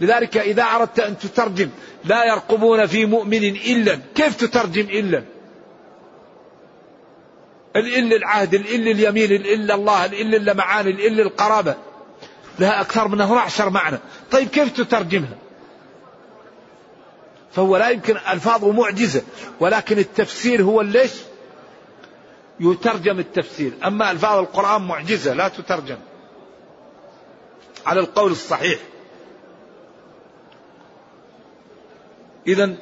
لذلك 0.00 0.36
إذا 0.36 0.62
أردت 0.62 1.00
أن 1.00 1.18
تترجم 1.18 1.68
لا 2.04 2.24
يرقبون 2.24 2.86
في 2.86 3.06
مؤمن 3.06 3.44
إلا 3.44 3.98
كيف 4.14 4.36
تترجم 4.36 4.82
إلا؟ 4.82 5.22
الإل 7.76 8.14
العهد 8.14 8.54
الإل 8.54 8.88
اليمين 8.88 9.32
الإل 9.32 9.70
الله 9.70 10.04
الإل 10.04 10.34
اللمعان 10.34 10.88
الإل 10.88 11.20
القرابة. 11.20 11.74
لها 12.58 12.80
أكثر 12.80 13.08
من 13.08 13.20
12 13.20 13.70
معنى. 13.70 13.98
طيب 14.30 14.48
كيف 14.48 14.72
تترجمها؟ 14.72 15.36
فهو 17.52 17.76
لا 17.76 17.88
يمكن 17.88 18.16
ألفاظه 18.16 18.72
معجزة 18.72 19.22
ولكن 19.60 19.98
التفسير 19.98 20.62
هو 20.62 20.80
ليش؟ 20.80 21.12
يترجم 22.60 23.18
التفسير. 23.18 23.72
أما 23.84 24.10
ألفاظ 24.10 24.38
القرآن 24.38 24.82
معجزة 24.82 25.34
لا 25.34 25.48
تترجم. 25.48 25.98
على 27.86 28.00
القول 28.00 28.32
الصحيح. 28.32 28.78
إذا 32.46 32.74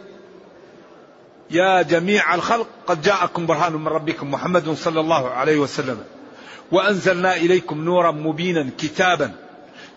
يا 1.53 1.83
جميع 1.83 2.35
الخلق 2.35 2.67
قد 2.87 3.03
جاءكم 3.03 3.47
برهان 3.47 3.73
من 3.73 3.89
ربكم 3.89 4.31
محمد 4.31 4.75
صلى 4.75 5.01
الله 5.01 5.31
عليه 5.31 5.57
وسلم. 5.57 6.05
وأنزلنا 6.73 7.37
إليكم 7.37 7.85
نورا 7.85 8.11
مبينا 8.11 8.71
كتابا. 8.79 9.33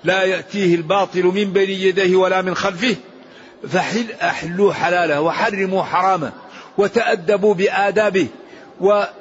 لا 0.04 0.24
يأتيه 0.24 0.76
الباطل 0.76 1.24
من 1.24 1.54
بين 1.54 1.70
يديه 1.70 2.16
ولا 2.16 2.42
من 2.42 2.56
خلفه. 2.56 2.96
فحل 3.70 4.12
أحلوا 4.12 4.74
حلاله 4.74 5.22
وحرموا 5.22 5.84
حرامه 5.84 6.32
وتأدبوا 6.78 7.54
بآدابه 7.54 8.28
واتبعوه 8.80 9.18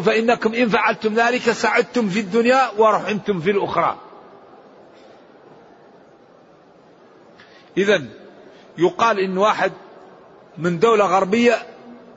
فإنكم 0.00 0.54
إن 0.54 0.68
فعلتم 0.68 1.14
ذلك 1.14 1.52
سعدتم 1.52 2.08
في 2.08 2.20
الدنيا 2.20 2.70
ورحمتم 2.78 3.40
في 3.40 3.50
الأخرى. 3.50 3.96
إذا 7.76 8.02
يقال 8.78 9.18
إن 9.18 9.38
واحد 9.38 9.72
من 10.58 10.78
دولة 10.78 11.04
غربية 11.04 11.56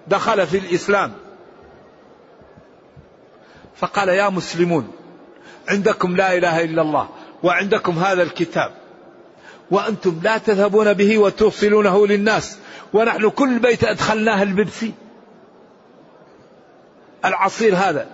دخل 0.08 0.48
في 0.48 0.58
الإسلام. 0.58 1.14
فقال 3.76 4.10
يا 4.10 4.30
مسلمون 4.30 4.92
عندكم 5.70 6.16
لا 6.16 6.38
إله 6.38 6.64
إلا 6.64 6.82
الله 6.82 7.10
وعندكم 7.44 8.00
هذا 8.00 8.24
الكتاب 8.24 8.72
وأنتم 9.72 10.20
لا 10.24 10.38
تذهبون 10.38 10.94
به 10.94 11.18
وتوصلونه 11.18 12.08
للناس 12.08 12.58
ونحن 12.94 13.30
كل 13.30 13.60
بيت 13.60 13.84
أدخلناه 13.84 14.44
البيبسي. 14.44 14.94
العصير 17.26 17.76
هذا 17.76 18.08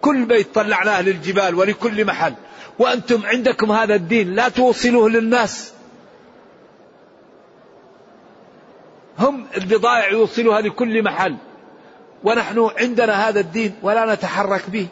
كل 0.00 0.24
بيت 0.24 0.54
طلعناه 0.54 1.02
للجبال 1.02 1.54
ولكل 1.54 2.04
محل 2.04 2.34
وأنتم 2.78 3.26
عندكم 3.26 3.72
هذا 3.72 3.94
الدين 3.94 4.34
لا 4.34 4.48
توصلوه 4.48 5.10
للناس. 5.10 5.72
هم 9.18 9.46
البضائع 9.56 10.10
يوصلها 10.10 10.60
لكل 10.60 11.02
محل. 11.02 11.36
ونحن 12.24 12.70
عندنا 12.78 13.28
هذا 13.28 13.40
الدين 13.40 13.74
ولا 13.82 14.14
نتحرك 14.14 14.70
به. 14.70 14.86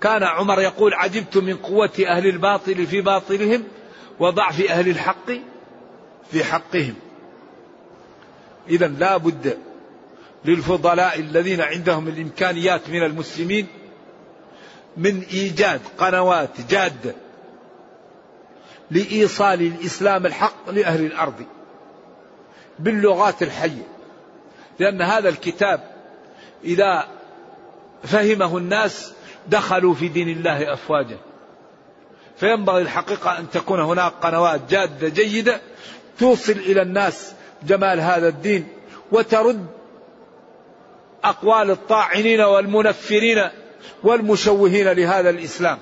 كان 0.00 0.22
عمر 0.22 0.60
يقول 0.60 0.94
عجبت 0.94 1.36
من 1.36 1.56
قوة 1.56 1.90
أهل 2.06 2.26
الباطل 2.26 2.86
في 2.86 3.00
باطلهم 3.00 3.64
وضعف 4.20 4.60
أهل 4.60 4.88
الحق 4.88 5.30
في 6.30 6.44
حقهم. 6.44 6.94
إذا 8.68 8.86
لا 8.86 9.16
بد 9.16 9.58
للفضلاء 10.44 11.20
الذين 11.20 11.60
عندهم 11.60 12.08
الإمكانيات 12.08 12.90
من 12.90 13.02
المسلمين 13.02 13.66
من 14.96 15.22
إيجاد 15.32 15.80
قنوات 15.98 16.60
جادة 16.70 17.14
لإيصال 18.90 19.62
الإسلام 19.62 20.26
الحق 20.26 20.70
لأهل 20.70 21.06
الأرض. 21.06 21.44
باللغات 22.78 23.42
الحية. 23.42 23.86
لأن 24.78 25.02
هذا 25.02 25.28
الكتاب 25.28 25.80
إذا 26.64 27.08
فهمه 28.04 28.58
الناس 28.58 29.12
دخلوا 29.48 29.94
في 29.94 30.08
دين 30.08 30.28
الله 30.28 30.72
أفواجا. 30.72 31.18
فينبغي 32.36 32.82
الحقيقة 32.82 33.38
أن 33.38 33.50
تكون 33.50 33.80
هناك 33.80 34.12
قنوات 34.22 34.60
جادة 34.70 35.08
جيدة 35.08 35.60
توصل 36.18 36.52
إلى 36.52 36.82
الناس 36.82 37.34
جمال 37.62 38.00
هذا 38.00 38.28
الدين 38.28 38.68
وترد 39.12 39.66
أقوال 41.24 41.70
الطاعنين 41.70 42.40
والمنفرين 42.40 43.48
والمشوهين 44.02 44.88
لهذا 44.88 45.30
الإسلام. 45.30 45.78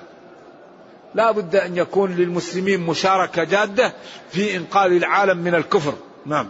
لا 1.15 1.31
بد 1.31 1.55
أن 1.55 1.77
يكون 1.77 2.15
للمسلمين 2.15 2.79
مشاركة 2.79 3.43
جادة 3.43 3.93
في 4.31 4.57
إنقاذ 4.57 4.91
العالم 4.91 5.37
من 5.37 5.55
الكفر. 5.55 5.93
نعم. 6.25 6.47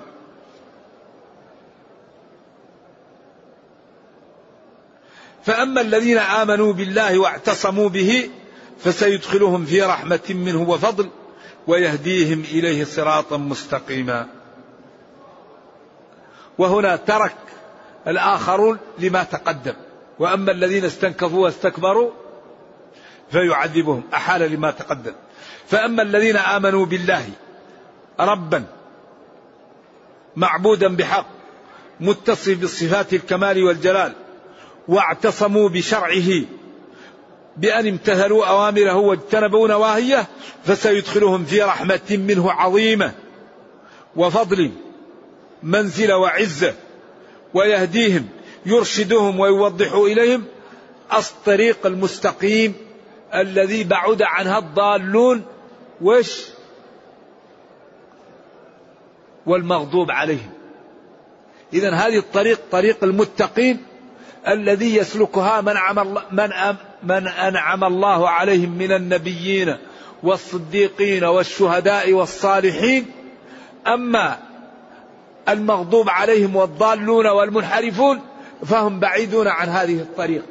فأما 5.46 5.82
الذين 5.82 6.18
آمنوا 6.18 6.74
بالله 6.74 7.20
واعتصموا 7.20 7.90
به 7.90 8.30
فسيدخلهم 8.84 9.66
في 9.66 9.82
رحمة 9.82 10.30
منه 10.30 10.70
وفضل 10.70 11.10
ويهديهم 11.68 12.44
إليه 12.52 12.84
صراطا 12.84 13.38
مستقيما. 13.38 14.28
وهنا 16.58 16.96
ترك 16.96 17.36
الآخرون 18.08 18.78
لما 19.00 19.24
تقدم. 19.24 19.74
وأما 20.20 20.52
الذين 20.52 20.86
استنكفوا 20.86 21.44
واستكبروا 21.44 22.12
فيعذبهم 23.32 24.04
أحال 24.14 24.52
لما 24.52 24.72
تقدم. 24.72 25.14
فأما 25.68 26.02
الذين 26.02 26.38
آمنوا 26.38 26.86
بالله 26.86 27.30
ربا 28.20 28.64
معبودا 30.36 30.96
بحق 30.96 31.26
متصف 32.00 32.64
بصفات 32.64 33.14
الكمال 33.14 33.64
والجلال 33.64 34.14
واعتصموا 34.88 35.70
بشرعه. 35.70 36.41
بأن 37.58 37.88
امتثلوا 37.88 38.46
أوامره 38.46 38.96
واجتنبوا 38.96 39.67
نواهيه 39.67 40.28
فسيدخلهم 40.63 41.46
في 41.46 41.62
رحمة 41.62 42.02
منه 42.10 42.52
عظيمة 42.52 43.13
وفضل 44.15 44.72
منزلة 45.63 46.17
وعزة 46.17 46.74
ويهديهم 47.54 48.28
يرشدهم 48.65 49.39
ويوضح 49.39 49.94
إليهم 49.94 50.44
الطريق 51.13 51.86
المستقيم 51.86 52.74
الذي 53.34 53.84
بعد 53.84 54.22
عنها 54.22 54.58
الضالون. 54.58 55.44
وش؟ 56.02 56.46
والمغضوب 59.46 60.12
عليهم. 60.12 60.52
إذا 61.74 61.94
هذه 61.94 62.17
الطريق 62.17 62.60
طريق 62.72 63.04
المتقين 63.04 63.86
الذي 64.48 64.96
يسلكها 64.96 65.62
من 65.62 65.78
عمل 65.78 66.18
من 66.32 66.50
من 67.04 67.28
أنعم 67.28 67.84
الله 67.84 68.30
عليهم 68.30 68.78
من 68.78 68.92
النبيين 68.92 69.78
والصديقين 70.24 71.24
والشهداء 71.24 72.14
والصالحين. 72.14 73.06
أما 73.88 74.38
المغضوب 75.50 76.10
عليهم 76.10 76.56
والضالون 76.56 77.28
والمنحرفون 77.28 78.22
فهم 78.66 79.00
بعيدون 79.00 79.48
عن 79.48 79.70
هذه 79.70 79.96
الطريق. 80.02 80.44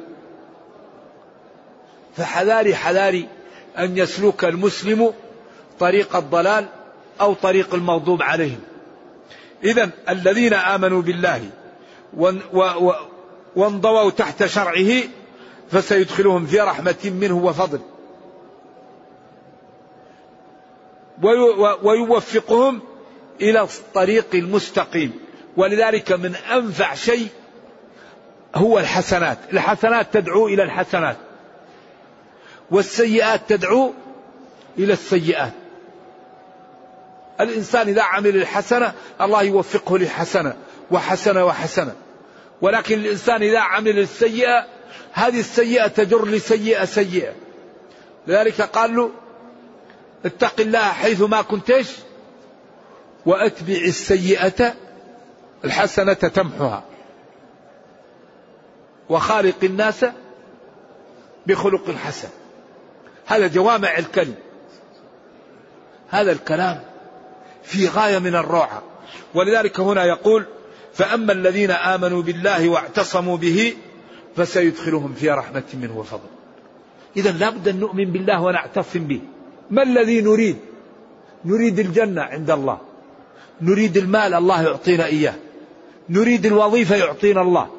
فحذاري 2.17 2.75
حذاري 2.75 3.27
أن 3.77 3.97
يسلك 3.97 4.45
المسلم 4.45 5.13
طريق 5.79 6.15
الضلال 6.15 6.65
أو 7.21 7.33
طريق 7.33 7.75
المغضوب 7.75 8.21
عليهم. 8.21 8.59
اذا 9.63 9.89
الذين 10.09 10.53
آمنوا 10.53 11.01
بالله 11.01 11.41
وانضووا 13.55 14.11
تحت 14.11 14.45
شرعه 14.45 15.03
فسيدخلهم 15.71 16.45
في 16.45 16.59
رحمة 16.59 16.95
منه 17.05 17.37
وفضل. 17.37 17.79
ويوفقهم 21.83 22.81
إلى 23.41 23.61
الطريق 23.61 24.27
المستقيم. 24.33 25.19
ولذلك 25.57 26.11
من 26.11 26.35
أنفع 26.35 26.93
شيء 26.93 27.27
هو 28.55 28.79
الحسنات. 28.79 29.37
الحسنات 29.53 30.13
تدعو 30.13 30.47
إلى 30.47 30.63
الحسنات. 30.63 31.17
والسيئات 32.71 33.41
تدعو 33.47 33.93
إلى 34.77 34.93
السيئات. 34.93 35.53
الإنسان 37.41 37.87
إذا 37.87 38.01
عمل 38.01 38.35
الحسنة 38.35 38.93
الله 39.21 39.43
يوفقه 39.43 39.97
للحسنة. 39.97 40.53
وحسنة 40.91 41.45
وحسنة. 41.45 41.95
ولكن 42.61 42.99
الإنسان 42.99 43.43
إذا 43.43 43.59
عمل 43.59 43.99
السيئة 43.99 44.65
هذه 45.11 45.39
السيئة 45.39 45.87
تجر 45.87 46.25
لسيئة 46.25 46.85
سيئة. 46.85 47.33
لذلك 48.27 48.61
قال 48.61 48.95
له 48.95 49.11
اتق 50.25 50.59
الله 50.59 50.91
حيث 50.91 51.21
ما 51.21 51.41
كنتش 51.41 51.87
وأتبع 53.25 53.73
السيئة 53.73 54.73
الحسنة 55.65 56.13
تمحها. 56.13 56.83
وخالق 59.09 59.63
الناس 59.63 60.05
بخلق 61.47 61.91
حسن. 61.91 62.29
هذا 63.25 63.47
جوامع 63.47 63.97
الكلم. 63.97 64.35
هذا 66.09 66.31
الكلام 66.31 66.81
في 67.63 67.87
غاية 67.87 68.19
من 68.19 68.35
الروعة. 68.35 68.83
ولذلك 69.33 69.79
هنا 69.79 70.05
يقول 70.05 70.45
فأما 70.93 71.33
الذين 71.33 71.71
آمنوا 71.71 72.21
بالله 72.21 72.69
واعتصموا 72.69 73.37
به 73.37 73.73
فسيدخلهم 74.35 75.13
في 75.13 75.29
رحمة 75.29 75.63
منه 75.73 75.99
وفضل. 75.99 76.29
إذا 77.17 77.31
لابد 77.31 77.67
أن 77.67 77.79
نؤمن 77.79 78.11
بالله 78.11 78.41
ونعتصم 78.41 78.99
به. 78.99 79.21
ما 79.71 79.83
الذي 79.83 80.21
نريد؟ 80.21 80.57
نريد 81.45 81.79
الجنة 81.79 82.21
عند 82.21 82.51
الله. 82.51 82.77
نريد 83.61 83.97
المال 83.97 84.33
الله 84.33 84.63
يعطينا 84.63 85.05
إياه. 85.05 85.33
نريد 86.09 86.45
الوظيفة 86.45 86.95
يعطينا 86.95 87.41
الله. 87.41 87.69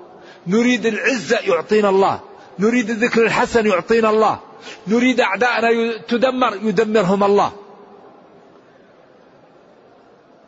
نريد 0.47 0.87
العزة 0.87 1.39
يعطينا 1.39 1.89
الله. 1.89 2.21
نريد 2.59 2.91
الذكر 2.91 3.23
الحسن 3.23 3.67
يعطينا 3.67 4.11
الله. 4.11 4.41
نريد 4.87 5.21
أعداءنا 5.21 5.99
تدمر 6.09 6.57
يدمرهم 6.63 7.25
الله. 7.25 7.53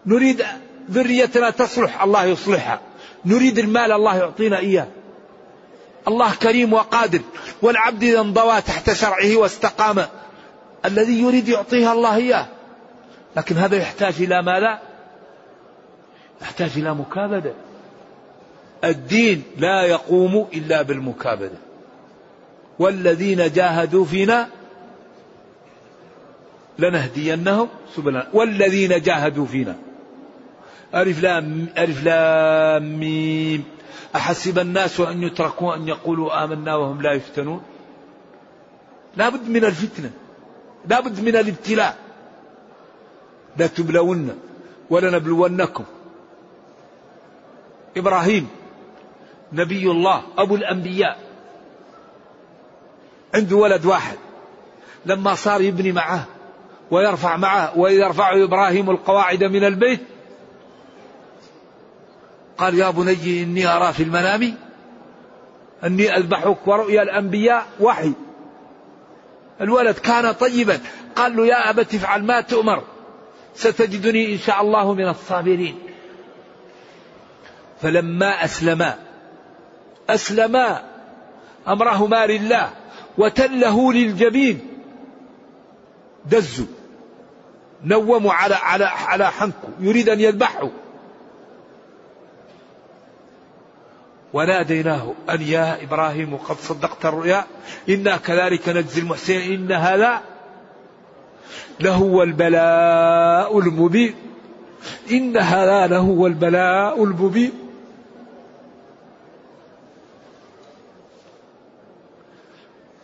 نريد 0.07 0.45
ذريتنا 0.91 1.51
تصلح 1.51 2.03
الله 2.03 2.25
يصلحها. 2.25 2.81
نريد 3.25 3.59
المال 3.59 3.93
الله 3.93 4.17
يعطينا 4.17 4.59
إياه. 4.59 4.87
الله 6.09 6.35
كريم 6.35 6.73
وقادر 6.73 7.21
والعبد 7.63 8.03
إذا 8.03 8.21
انضوى 8.21 8.61
تحت 8.61 8.93
شرعه 8.93 9.37
واستقام 9.37 10.07
الذي 10.85 11.23
يريد 11.23 11.49
يعطيها 11.49 11.93
الله 11.93 12.17
إياه. 12.17 12.47
لكن 13.37 13.57
هذا 13.57 13.77
يحتاج 13.77 14.15
إلى 14.21 14.43
ماذا؟ 14.43 14.79
يحتاج 16.43 16.71
إلى 16.77 16.95
مكابدة. 16.95 17.53
الدين 18.85 19.43
لا 19.59 19.83
يقوم 19.83 20.47
إلا 20.55 20.83
بالمكابدة. 20.83 21.59
والذين 22.79 23.53
جاهدوا 23.53 24.05
فينا 24.05 24.49
لنهدينهم 26.79 27.69
سبلنا. 27.97 28.27
والذين 28.33 29.01
جاهدوا 29.01 29.47
فينا. 29.47 29.77
ألف 30.95 31.23
لام 31.23 31.67
ألف 31.79 32.05
لام 32.05 32.99
ميم. 32.99 33.65
أحسب 34.17 34.59
الناس 34.59 35.01
أن 35.01 35.23
يتركوا 35.23 35.75
أن 35.75 35.89
يقولوا 35.89 36.45
آمنا 36.45 36.75
وهم 36.75 37.03
لا 37.03 37.13
يفتنون؟ 37.13 37.63
لا 39.17 39.29
بد 39.29 39.49
من 39.49 39.65
الفتنة. 39.65 40.11
لا 40.87 41.01
بد 41.01 41.21
من 41.21 41.37
الابتلاء. 41.37 41.97
لا 43.57 43.67
تبلون 43.67 44.39
ولنبلونكم. 44.91 45.85
إبراهيم 47.97 48.49
نبي 49.53 49.91
الله 49.91 50.23
أبو 50.39 50.55
الأنبياء. 50.55 51.19
عنده 53.35 53.57
ولد 53.57 53.87
واحد. 53.87 54.17
لما 55.07 55.35
صار 55.35 55.61
يبني 55.61 55.93
معه 55.93 56.25
ويرفع 56.91 57.37
معه 57.37 57.79
ويرفع 57.79 58.43
إبراهيم 58.45 58.91
القواعد 58.91 59.45
من 59.45 59.65
البيت 59.65 60.01
قال 62.59 62.75
يا 62.75 62.91
بني 62.91 63.43
إني 63.43 63.67
أرى 63.67 63.93
في 63.93 64.03
المنام 64.03 64.55
أني 65.85 66.17
أذبحك 66.17 66.69
ورؤيا 66.69 67.03
الأنبياء 67.03 67.67
وحي. 67.81 68.13
الولد 69.61 69.99
كان 69.99 70.33
طيبا. 70.33 70.79
قال 71.17 71.37
له 71.37 71.47
يا 71.47 71.71
أبت 71.71 71.95
افعل 71.95 72.25
ما 72.25 72.41
تؤمر. 72.41 72.83
ستجدني 73.55 74.33
إن 74.33 74.39
شاء 74.39 74.63
الله 74.63 74.95
من 74.95 75.09
الصابرين. 75.09 75.79
فلما 77.83 78.45
أسلما 78.45 78.99
أسلما 80.11 80.83
أمرهما 81.69 82.27
لله 82.27 82.71
وتله 83.19 83.93
للجبين. 83.93 84.61
دزوا. 86.27 86.67
نوموا 87.85 88.33
على 88.33 88.55
على 88.55 88.85
على 88.85 89.31
حنكه 89.31 89.69
يريد 89.81 90.09
أن 90.09 90.21
يذبحه. 90.21 90.71
وناديناه 94.35 95.15
أن 95.31 95.43
يا 95.43 95.83
إبراهيم 95.83 96.37
قد 96.37 96.57
صدقت 96.57 97.07
الرؤيا 97.07 97.45
إنا 97.89 98.17
كذلك 98.17 98.69
نجزي 98.69 99.01
المحسنين 99.01 99.53
إن 99.53 99.73
هذا 99.73 100.21
لهو 101.81 102.23
البلاء 102.23 103.59
المبين. 103.59 104.15
إن 105.11 105.37
هذا 105.37 105.87
لهو 105.87 106.27
البلاء 106.27 107.05
المبين. 107.05 107.53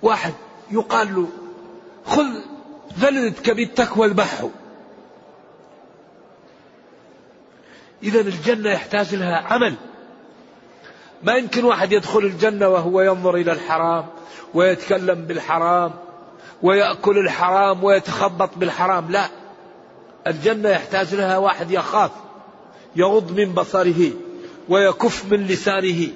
واحد 0.02 0.34
يقال 0.70 1.14
له 1.14 1.28
خذ 2.06 2.26
فلدك 3.00 3.50
بالتكوى 3.50 4.02
واذبحه 4.02 4.48
إذا 8.02 8.20
الجنة 8.20 8.70
يحتاج 8.70 9.14
لها 9.14 9.36
عمل. 9.36 9.89
ما 11.22 11.34
يمكن 11.34 11.64
واحد 11.64 11.92
يدخل 11.92 12.18
الجنة 12.18 12.68
وهو 12.68 13.00
ينظر 13.00 13.34
إلى 13.34 13.52
الحرام 13.52 14.06
ويتكلم 14.54 15.24
بالحرام 15.24 15.92
ويأكل 16.62 17.18
الحرام 17.18 17.84
ويتخبط 17.84 18.50
بالحرام 18.56 19.10
لا. 19.10 19.28
الجنة 20.26 20.68
يحتاج 20.68 21.14
لها 21.14 21.38
واحد 21.38 21.70
يخاف 21.70 22.10
يغض 22.96 23.32
من 23.32 23.52
بصره 23.52 24.10
ويكف 24.68 25.32
من 25.32 25.46
لسانه 25.46 26.08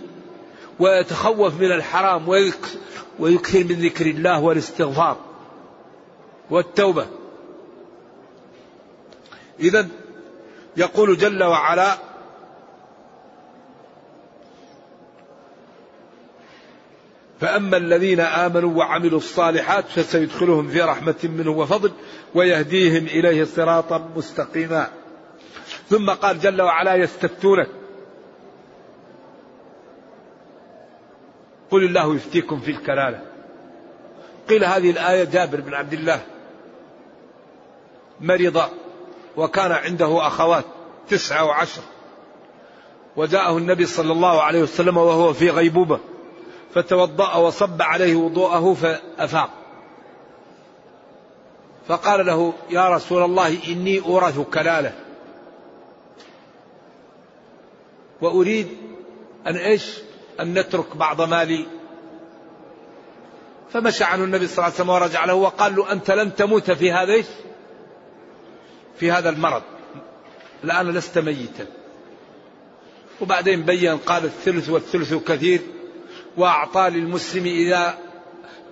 ويتخوف 0.81 1.61
من 1.61 1.73
الحرام 1.73 2.29
ويكثر 3.19 3.65
من 3.65 3.77
ذكر 3.81 4.07
الله 4.07 4.41
والاستغفار 4.41 5.17
والتوبة. 6.51 7.07
إذا 9.61 9.89
يقول 10.77 11.17
جل 11.17 11.45
وعلا 11.45 11.99
فأما 17.41 17.77
الذين 17.77 18.21
آمنوا 18.21 18.79
وعملوا 18.79 19.19
الصالحات 19.19 19.85
فسيدخلهم 19.89 20.69
في 20.69 20.81
رحمة 20.81 21.15
منه 21.25 21.51
وفضل 21.51 21.93
ويهديهم 22.35 23.07
إليه 23.07 23.45
صراطا 23.45 24.11
مستقيما. 24.17 24.89
ثم 25.89 26.11
قال 26.11 26.41
جل 26.41 26.63
وعلا 26.63 26.95
يستفتونك. 26.95 27.69
قل 31.71 31.85
الله 31.85 32.15
يفتيكم 32.15 32.61
في 32.61 32.71
الكلالة. 32.71 33.23
قيل 34.49 34.65
هذه 34.65 34.91
الآية 34.91 35.25
جابر 35.25 35.61
بن 35.61 35.75
عبد 35.75 35.93
الله 35.93 36.21
مرض 38.21 38.63
وكان 39.37 39.73
عنده 39.73 40.27
أخوات 40.27 40.65
تسعة 41.09 41.45
وعشر. 41.45 41.83
وجاءه 43.17 43.59
النبي 43.59 43.87
صلى 43.87 44.13
الله 44.13 44.43
عليه 44.43 44.63
وسلم 44.63 44.97
وهو 44.97 45.33
في 45.33 45.51
غيبوبة. 45.51 46.14
فتوضأ 46.75 47.35
وصب 47.35 47.83
عليه 47.83 48.17
وضوءه 48.17 48.75
فأفاق. 48.75 49.51
فقال 51.89 52.27
له 52.27 52.53
يا 52.71 52.89
رسول 52.89 53.23
الله 53.23 53.59
إني 53.69 54.01
أورث 54.01 54.41
كلالة. 54.41 54.93
وأريد 58.21 58.69
أن 59.47 59.57
إيش؟ 59.57 59.99
أن 60.41 60.59
نترك 60.59 60.97
بعض 60.97 61.23
مالي. 61.23 61.67
فمشى 63.73 64.05
عنه 64.05 64.25
النبي 64.25 64.47
صلى 64.47 64.55
الله 64.55 64.65
عليه 64.65 64.75
وسلم 64.75 64.91
ورجع 64.91 65.25
له 65.25 65.35
وقال 65.35 65.77
له 65.77 65.93
أنت 65.93 66.11
لن 66.11 66.35
تموت 66.35 66.71
في 66.71 66.93
هذا 66.93 67.13
إيش؟ 67.13 67.27
في 68.97 69.11
هذا 69.11 69.29
المرض. 69.31 69.63
الآن 70.65 70.91
لست 70.91 71.19
ميتا. 71.19 71.67
وبعدين 73.21 73.63
بين 73.63 73.97
قال 73.97 74.25
الثلث 74.25 74.71
والثلث 74.71 75.15
كثير. 75.15 75.61
وأعطى 76.37 76.91
للمسلم 76.91 77.45
إذا 77.45 77.99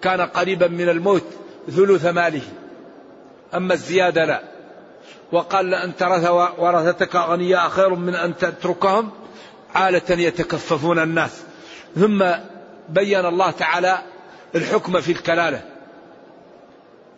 كان 0.03 0.21
قريبا 0.21 0.69
من 0.69 0.89
الموت 0.89 1.25
ثلث 1.71 2.07
ماله. 2.07 2.43
أما 3.55 3.75
الزيادة 3.75 4.25
لا. 4.25 4.43
وقال 5.33 5.71
لأن 5.71 5.97
ترث 5.97 6.31
ورثتك 6.59 7.17
أغنياء 7.17 7.69
خير 7.69 7.95
من 7.95 8.15
أن 8.15 8.37
تتركهم 8.37 9.11
عالة 9.75 10.11
يتكففون 10.11 10.99
الناس. 10.99 11.43
ثم 11.97 12.25
بين 12.89 13.27
الله 13.27 13.51
تعالى 13.51 14.03
الحكم 14.55 15.01
في 15.01 15.13
الكلالة. 15.13 15.63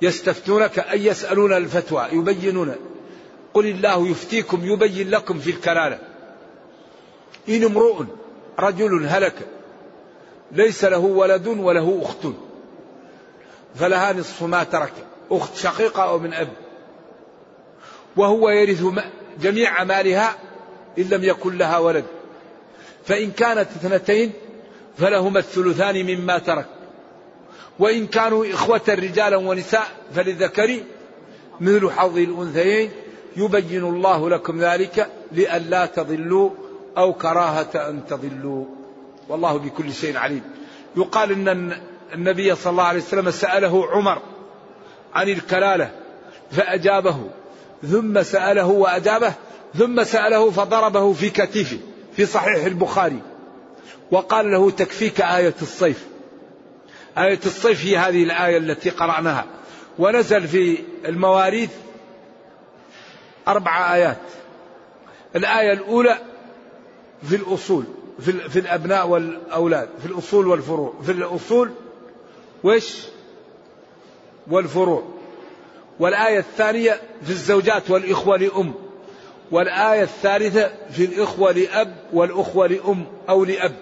يستفتونك 0.02 0.78
أي 0.78 1.06
يسألون 1.06 1.52
الفتوى 1.52 2.06
يبينون. 2.12 2.74
قل 3.54 3.66
الله 3.66 4.08
يفتيكم 4.08 4.64
يبين 4.64 5.10
لكم 5.10 5.38
في 5.38 5.50
الكلالة. 5.50 5.98
إن 7.48 7.64
امرؤ 7.64 8.04
رجل 8.58 9.06
هلك 9.06 9.34
ليس 10.54 10.84
له 10.84 10.98
ولد 10.98 11.46
وله 11.46 12.00
أخت. 12.02 12.26
فلها 13.74 14.12
نصف 14.12 14.42
ما 14.42 14.64
ترك. 14.64 14.92
أخت 15.30 15.56
شقيقة 15.56 16.02
أو 16.02 16.18
من 16.18 16.34
أب. 16.34 16.48
وهو 18.16 18.48
يرث 18.48 18.84
جميع 19.40 19.84
مالها 19.84 20.36
إن 20.98 21.04
لم 21.04 21.24
يكن 21.24 21.58
لها 21.58 21.78
ولد. 21.78 22.04
فإن 23.04 23.30
كانت 23.30 23.58
اثنتين 23.58 24.32
فلهما 24.98 25.38
الثلثان 25.38 26.06
مما 26.06 26.38
ترك. 26.38 26.66
وإن 27.78 28.06
كانوا 28.06 28.46
إخوة 28.52 28.82
رجالا 28.88 29.36
ونساء 29.36 29.86
فللذكر 30.14 30.80
مثل 31.60 31.90
حظ 31.90 32.18
الأنثيين 32.18 32.90
يبين 33.36 33.84
الله 33.84 34.30
لكم 34.30 34.60
ذلك 34.60 35.08
لئلا 35.32 35.86
تضلوا 35.86 36.50
أو 36.98 37.12
كراهة 37.12 37.88
أن 37.88 38.06
تضلوا. 38.08 38.83
والله 39.28 39.56
بكل 39.56 39.92
شيء 39.92 40.16
عليم. 40.16 40.42
يقال 40.96 41.32
إن 41.32 41.78
النبي 42.14 42.54
صلى 42.54 42.70
الله 42.70 42.84
عليه 42.84 43.00
وسلم 43.00 43.30
سأله 43.30 43.86
عمر 43.90 44.22
عن 45.14 45.28
الكلالة 45.28 45.90
فأجابه 46.50 47.20
ثم 47.82 48.22
سأله 48.22 48.66
وأجابه 48.66 49.32
ثم 49.78 50.04
سأله 50.04 50.50
فضربه 50.50 51.12
في 51.12 51.30
كتفه 51.30 51.78
في 52.16 52.26
صحيح 52.26 52.64
البخاري. 52.64 53.18
وقال 54.10 54.50
له 54.52 54.70
تكفيك 54.70 55.20
آية 55.20 55.54
الصيف. 55.62 56.06
آية 57.18 57.40
الصيف 57.46 57.84
هي 57.84 57.98
هذه 57.98 58.22
الآية 58.22 58.58
التي 58.58 58.90
قرأناها. 58.90 59.44
ونزل 59.98 60.48
في 60.48 60.78
المواريث 61.04 61.70
أربع 63.48 63.94
آيات. 63.94 64.20
الآية 65.36 65.72
الأولى 65.72 66.18
في 67.28 67.36
الأصول. 67.36 67.84
في, 68.20 68.32
في 68.32 68.58
الأبناء 68.58 69.08
والأولاد 69.08 69.88
في 70.00 70.06
الأصول 70.06 70.46
والفروع. 70.46 70.94
في 71.04 71.12
الأصول 71.12 71.70
وش؟ 72.64 73.06
والفروع. 74.50 75.02
والآية 76.00 76.38
الثانية 76.38 77.00
في 77.24 77.30
الزوجات 77.30 77.90
والإخوة 77.90 78.36
لأم. 78.36 78.74
والآية 79.50 80.02
الثالثة 80.02 80.70
في 80.90 81.04
الإخوة 81.04 81.52
لأب 81.52 81.96
والأخوة 82.12 82.66
لأم 82.66 83.06
أو 83.28 83.44
لأب. 83.44 83.74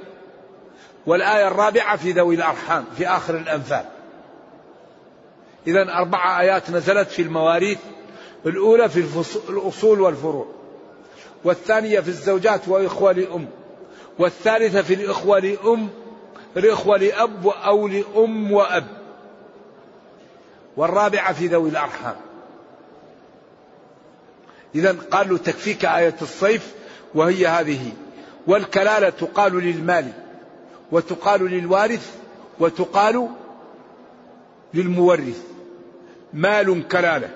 والآية 1.07 1.49
الرابعة 1.49 1.97
في 1.97 2.13
ذوي 2.13 2.35
الأرحام 2.35 2.85
في 2.97 3.07
آخر 3.07 3.37
الأنفال. 3.37 3.85
إذا 5.67 5.83
أربع 5.83 6.41
آيات 6.41 6.71
نزلت 6.71 7.09
في 7.09 7.23
المواريث 7.23 7.79
الأولى 8.47 8.89
في 8.89 9.25
الأصول 9.49 10.01
والفروع. 10.01 10.47
والثانية 11.45 12.01
في 12.01 12.09
الزوجات 12.09 12.69
وإخوة 12.69 13.13
لأم. 13.13 13.47
والثالثة 14.19 14.83
في 14.83 14.95
الإخوة 14.95 15.39
لأم 15.39 15.89
الإخوة 16.57 16.97
لأب 16.97 17.47
أو 17.47 17.89
لأم 17.89 18.53
وأب. 18.53 18.87
والرابعة 20.77 21.33
في 21.33 21.47
ذوي 21.47 21.69
الأرحام. 21.69 22.17
إذا 24.75 24.97
قالوا 25.11 25.39
تكفيك 25.39 25.85
آية 25.85 26.15
الصيف 26.23 26.75
وهي 27.15 27.47
هذه 27.47 27.93
والكلالة 28.47 29.11
تقال 29.11 29.53
للمال 29.53 30.13
وتقال 30.93 31.51
للوارث 31.51 32.17
وتقال 32.61 33.29
للمورث. 34.75 35.43
مال 36.33 36.89
كلالة 36.89 37.31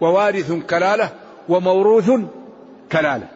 ووارث 0.00 0.52
كلالة 0.52 1.10
وموروث 1.48 2.10
كلالة. 2.92 3.28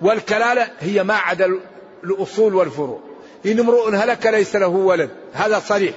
والكلالة 0.00 0.68
هي 0.80 1.02
ما 1.02 1.14
عدا 1.14 1.60
الأصول 2.04 2.54
والفروع. 2.54 3.00
إن 3.46 3.60
امرؤ 3.60 3.94
هلك 3.94 4.26
ليس 4.26 4.56
له 4.56 4.68
ولد. 4.68 5.10
هذا 5.32 5.58
صريح. 5.58 5.94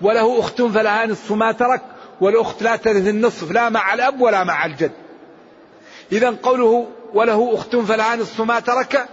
وله 0.00 0.40
أخت 0.40 0.62
فلها 0.62 1.06
نصف 1.06 1.32
ما 1.32 1.52
ترك 1.52 1.82
والأخت 2.20 2.62
لا 2.62 2.76
ترث 2.76 3.08
النصف 3.08 3.50
لا 3.52 3.68
مع 3.68 3.94
الأب 3.94 4.20
ولا 4.20 4.44
مع 4.44 4.66
الجد. 4.66 4.92
اذا 6.12 6.36
قوله 6.42 6.86
وله 7.14 7.54
أخت 7.54 7.76
فلها 7.76 8.16
نصف 8.16 8.40
ما 8.40 8.60
ترك 8.60 9.08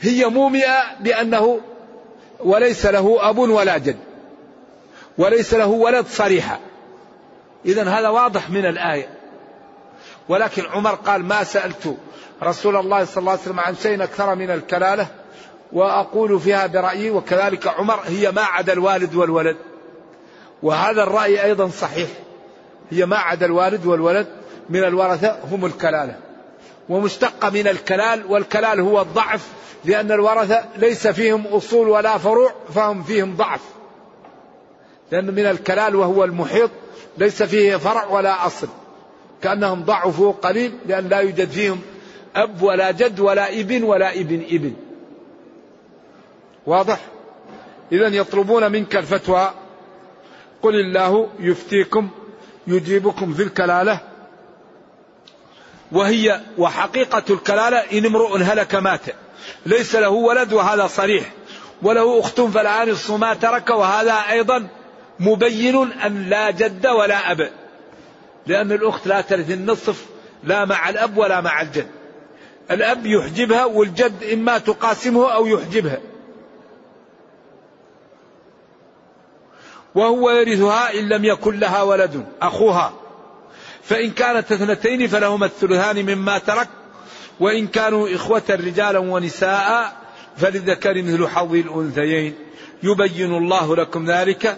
هي 0.00 0.26
مومئة 0.26 1.00
بأنه 1.00 1.60
وليس 2.40 2.86
له 2.86 3.30
أب 3.30 3.38
ولا 3.38 3.78
جد. 3.78 3.98
وليس 5.18 5.54
له 5.54 5.66
ولد 5.66 6.06
صريحة. 6.06 6.60
إذا 7.64 7.88
هذا 7.88 8.08
واضح 8.08 8.50
من 8.50 8.66
الآية. 8.66 9.08
ولكن 10.28 10.62
عمر 10.66 10.94
قال 10.94 11.24
ما 11.24 11.44
سألت 11.44 11.96
رسول 12.42 12.76
الله 12.76 13.04
صلى 13.04 13.20
الله 13.20 13.32
عليه 13.32 13.40
وسلم 13.40 13.60
عن 13.60 13.76
شيء 13.76 14.02
أكثر 14.02 14.34
من 14.34 14.50
الكلالة؟ 14.50 15.06
وأقول 15.72 16.40
فيها 16.40 16.66
برأيي 16.66 17.10
وكذلك 17.10 17.68
عمر 17.68 18.00
هي 18.06 18.30
ما 18.30 18.42
عدا 18.42 18.72
الوالد 18.72 19.14
والولد. 19.14 19.56
وهذا 20.62 21.02
الرأي 21.02 21.44
أيضا 21.44 21.68
صحيح. 21.68 22.08
هي 22.90 23.06
ما 23.06 23.16
عدا 23.16 23.46
الوالد 23.46 23.86
والولد 23.86 24.26
من 24.70 24.84
الورثة 24.84 25.38
هم 25.50 25.66
الكلالة. 25.66 26.16
ومشتقة 26.88 27.50
من 27.50 27.68
الكلال 27.68 28.22
والكلال 28.28 28.80
هو 28.80 29.00
الضعف 29.00 29.48
لأن 29.84 30.12
الورثة 30.12 30.64
ليس 30.76 31.06
فيهم 31.06 31.46
أصول 31.46 31.88
ولا 31.88 32.18
فروع 32.18 32.52
فهم 32.74 33.02
فيهم 33.02 33.36
ضعف. 33.36 33.60
لأن 35.12 35.26
من 35.26 35.46
الكلال 35.46 35.96
وهو 35.96 36.24
المحيط 36.24 36.70
ليس 37.18 37.42
فيه 37.42 37.76
فرع 37.76 38.06
ولا 38.06 38.46
أصل. 38.46 38.68
كأنهم 39.42 39.82
ضعفوا 39.82 40.32
قليل 40.32 40.72
لأن 40.86 41.08
لا 41.08 41.18
يوجد 41.18 41.50
فيهم 41.50 41.80
أب 42.36 42.62
ولا 42.62 42.90
جد 42.90 43.20
ولا 43.20 43.60
ابن 43.60 43.82
ولا 43.82 44.14
ابن 44.14 44.42
ابن. 44.50 44.72
واضح؟ 46.66 47.00
إذا 47.92 48.06
يطلبون 48.06 48.72
منك 48.72 48.96
الفتوى. 48.96 49.50
قل 50.62 50.74
الله 50.74 51.28
يفتيكم 51.40 52.08
يجيبكم 52.66 53.34
في 53.34 53.42
الكلالة. 53.42 54.00
وهي 55.92 56.40
وحقيقة 56.58 57.22
الكلالة 57.30 57.76
إن 57.76 58.06
امرؤ 58.06 58.36
هلك 58.36 58.74
مات. 58.74 59.00
ليس 59.66 59.96
له 59.96 60.08
ولد 60.08 60.52
وهذا 60.52 60.86
صريح. 60.86 61.32
وله 61.82 62.20
أخت 62.20 62.40
فالآن 62.40 62.96
ما 63.08 63.34
ترك 63.34 63.70
وهذا 63.70 64.12
أيضا 64.12 64.68
مبين 65.20 65.92
أن 65.92 66.28
لا 66.28 66.50
جد 66.50 66.86
ولا 66.86 67.32
أب. 67.32 67.50
لأن 68.46 68.72
الأخت 68.72 69.06
لا 69.06 69.20
ترث 69.20 69.50
النصف 69.50 70.06
لا 70.44 70.64
مع 70.64 70.88
الأب 70.88 71.18
ولا 71.18 71.40
مع 71.40 71.60
الجد. 71.60 71.86
الأب 72.70 73.06
يحجبها 73.06 73.64
والجد 73.64 74.24
إما 74.32 74.58
تقاسمه 74.58 75.34
أو 75.34 75.46
يحجبها. 75.46 75.98
وهو 79.96 80.30
يرثها 80.30 80.98
إن 80.98 81.08
لم 81.08 81.24
يكن 81.24 81.58
لها 81.58 81.82
ولد 81.82 82.26
أخوها. 82.42 82.92
فإن 83.82 84.10
كانت 84.10 84.52
اثنتين 84.52 85.06
فلهما 85.06 85.46
الثلثان 85.46 86.16
مما 86.16 86.38
ترك 86.38 86.68
وإن 87.40 87.66
كانوا 87.66 88.14
إخوة 88.14 88.42
رجالا 88.50 88.98
ونساء 88.98 89.96
فللذكر 90.36 91.02
مثل 91.02 91.28
حظ 91.28 91.54
الأنثيين. 91.54 92.34
يبين 92.82 93.34
الله 93.34 93.76
لكم 93.76 94.10
ذلك 94.10 94.56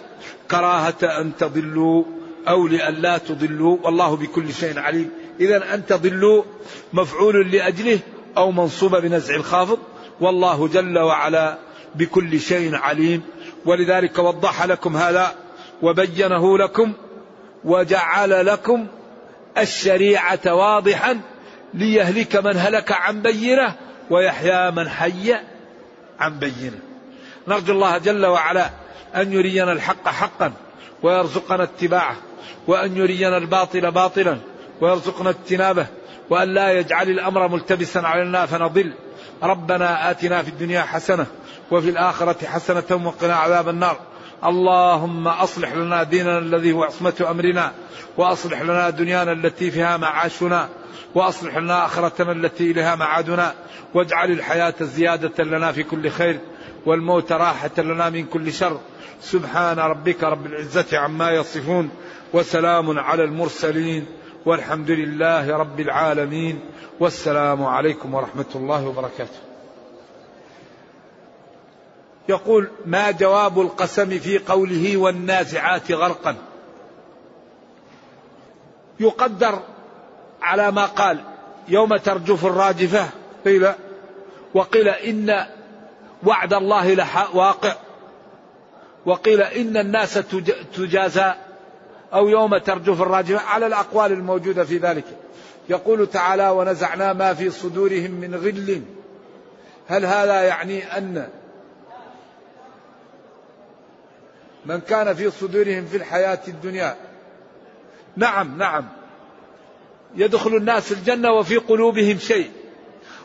كراهة 0.51 1.21
أن 1.21 1.35
تضلوا 1.35 2.03
أو 2.47 2.67
لئلا 2.67 3.17
تضلوا. 3.17 3.77
والله 3.83 4.15
بكل 4.15 4.53
شيء 4.53 4.79
عليم. 4.79 5.09
إذا 5.39 5.73
أن 5.73 5.85
تضلوا 5.85 6.43
مفعول 6.93 7.51
لأجله 7.51 7.99
أو 8.37 8.51
منصوبة 8.51 8.99
بنزع 8.99 9.35
الخافض. 9.35 9.79
والله 10.21 10.67
جل 10.67 10.99
وعلا 10.99 11.57
بكل 11.95 12.39
شيء 12.39 12.75
عليم. 12.75 13.21
ولذلك 13.65 14.19
وضح 14.19 14.65
لكم 14.65 14.97
هذا 14.97 15.35
وبينه 15.81 16.57
لكم 16.57 16.93
وجعل 17.63 18.45
لكم 18.45 18.87
الشريعة 19.57 20.53
واضحا 20.53 21.19
ليهلك 21.73 22.35
من 22.35 22.57
هلك 22.57 22.91
عن 22.91 23.21
بينة 23.21 23.75
ويحيى 24.09 24.71
من 24.71 24.89
حي 24.89 25.35
عن 26.19 26.39
بينة. 26.39 26.79
نرجو 27.47 27.73
الله 27.73 27.97
جل 27.97 28.25
وعلا 28.25 28.69
أن 29.15 29.33
يرينا 29.33 29.71
الحق 29.71 30.07
حقا 30.07 30.53
ويرزقنا 31.03 31.63
اتباعه 31.63 32.15
وأن 32.67 32.97
يرينا 32.97 33.37
الباطل 33.37 33.91
باطلا 33.91 34.37
ويرزقنا 34.81 35.29
اجتنابه 35.29 35.87
وأن 36.29 36.53
لا 36.53 36.71
يجعل 36.71 37.09
الأمر 37.09 37.47
ملتبسا 37.47 37.99
علينا 37.99 38.45
فنضل. 38.45 38.93
ربنا 39.43 40.11
آتنا 40.11 40.43
في 40.43 40.49
الدنيا 40.49 40.81
حسنة 40.81 41.25
وفي 41.71 41.89
الآخرة 41.89 42.47
حسنة 42.47 43.05
وقنا 43.05 43.35
عذاب 43.35 43.69
النار. 43.69 43.97
اللهم 44.45 45.27
أصلح 45.27 45.73
لنا 45.73 46.03
ديننا 46.03 46.37
الذي 46.37 46.71
هو 46.71 46.83
عصمة 46.83 47.25
أمرنا 47.29 47.71
وأصلح 48.17 48.61
لنا 48.61 48.89
دنيانا 48.89 49.31
التي 49.31 49.71
فيها 49.71 49.97
معاشنا 49.97 50.69
وأصلح 51.15 51.57
لنا 51.57 51.85
آخرتنا 51.85 52.31
التي 52.31 52.71
إليها 52.71 52.95
معادنا 52.95 53.53
واجعل 53.93 54.31
الحياة 54.31 54.73
زيادة 54.81 55.43
لنا 55.43 55.71
في 55.71 55.83
كل 55.83 56.09
خير 56.09 56.39
والموت 56.85 57.31
راحة 57.31 57.71
لنا 57.77 58.09
من 58.09 58.25
كل 58.25 58.53
شر. 58.53 58.79
سبحان 59.21 59.79
ربك 59.79 60.23
رب 60.23 60.45
العزة 60.45 60.97
عما 60.97 61.31
يصفون 61.31 61.89
وسلام 62.33 62.99
على 62.99 63.23
المرسلين. 63.23 64.05
والحمد 64.45 64.91
لله 64.91 65.57
رب 65.57 65.79
العالمين 65.79 66.59
والسلام 66.99 67.65
عليكم 67.65 68.13
ورحمة 68.13 68.45
الله 68.55 68.87
وبركاته. 68.87 69.39
يقول 72.29 72.69
ما 72.85 73.11
جواب 73.11 73.61
القسم 73.61 74.19
في 74.19 74.37
قوله 74.37 74.97
والنازعات 74.97 75.91
غرقا؟ 75.91 76.35
يقدر 78.99 79.59
على 80.41 80.71
ما 80.71 80.85
قال 80.85 81.19
يوم 81.67 81.97
ترجف 81.97 82.45
الراجفة. 82.45 83.09
قيل 83.45 83.71
وقيل 84.53 84.87
إن 84.87 85.45
وعد 86.25 86.53
الله 86.53 87.35
واقع. 87.35 87.75
وقيل 89.05 89.41
إن 89.41 89.77
الناس 89.77 90.13
تجازى. 90.75 91.33
أو 92.13 92.29
يوم 92.29 92.57
ترجف 92.57 93.01
الراجفة 93.01 93.41
على 93.41 93.67
الأقوال 93.67 94.11
الموجودة 94.11 94.63
في 94.63 94.77
ذلك. 94.77 95.05
يقول 95.69 96.07
تعالى 96.07 96.49
ونزعنا 96.49 97.13
ما 97.13 97.33
في 97.33 97.49
صدورهم 97.49 98.11
من 98.11 98.35
غل. 98.35 98.81
هل 99.87 100.05
هذا 100.05 100.41
يعني 100.41 100.97
أن 100.97 101.29
من 104.65 104.79
كان 104.79 105.13
في 105.13 105.31
صدورهم 105.31 105.85
في 105.85 105.97
الحياة 105.97 106.39
الدنيا؟ 106.47 106.95
نعم 108.17 108.57
نعم. 108.57 108.85
يدخل 110.15 110.55
الناس 110.55 110.91
الجنة 110.91 111.31
وفي 111.31 111.57
قلوبهم 111.57 112.17
شيء 112.17 112.51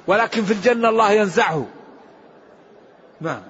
ولكن 0.07 0.45
في 0.45 0.53
الجنة 0.53 0.89
الله 0.89 1.13
ينزعه. 1.13 1.67
نعم. 3.21 3.43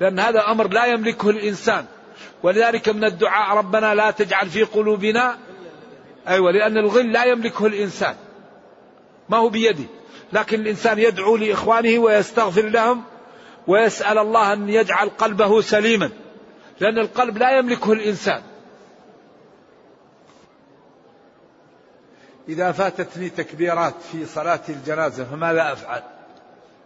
لأن 0.00 0.18
هذا 0.18 0.50
أمر 0.50 0.68
لا 0.68 0.86
يملكه 0.86 1.30
الإنسان. 1.30 1.86
ولذلك 2.44 2.88
من 2.88 3.04
الدعاء 3.04 3.56
ربنا 3.56 3.94
لا 3.94 4.10
تجعل 4.10 4.48
في 4.48 4.62
قلوبنا 4.62 5.38
أيوة 6.28 6.50
لأن 6.50 6.78
الغل 6.78 7.12
لا 7.12 7.24
يملكه 7.24 7.66
الإنسان. 7.66 8.16
ما 9.28 9.36
هو 9.36 9.48
بيده. 9.48 9.84
لكن 10.32 10.60
الإنسان 10.60 10.98
يدعو 10.98 11.36
لإخوانه 11.36 11.98
ويستغفر 11.98 12.68
لهم 12.68 13.04
ويسأل 13.66 14.18
الله 14.18 14.52
أن 14.52 14.68
يجعل 14.68 15.08
قلبه 15.08 15.60
سليما. 15.60 16.10
لأن 16.80 16.98
القلب 16.98 17.38
لا 17.38 17.58
يملكه 17.58 17.92
الإنسان. 17.92 18.42
إذا 22.48 22.72
فاتتني 22.72 23.30
تكبيرات 23.30 23.94
في 24.12 24.26
صلاة 24.26 24.62
الجنازة 24.68 25.24
فماذا 25.24 25.72
أفعل؟ 25.72 26.02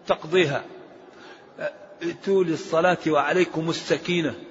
تقضيها. 0.07 0.65
ائتوا 2.03 2.45
للصلاة 2.45 2.99
وعليكم 3.09 3.71
السكينة. 3.71 4.48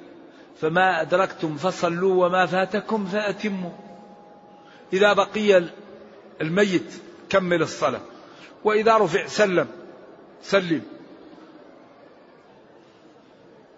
فما 0.61 1.01
أدركتم 1.01 1.57
فصلوا 1.57 2.25
وما 2.25 2.45
فاتكم 2.45 3.05
فأتموا. 3.05 3.71
إذا 4.93 5.13
بقي 5.13 5.63
الميت 6.41 6.93
كمل 7.29 7.61
الصلاة. 7.61 8.01
وإذا 8.63 8.97
رفع 8.97 9.27
سلم. 9.27 9.67
سلم. 10.43 10.81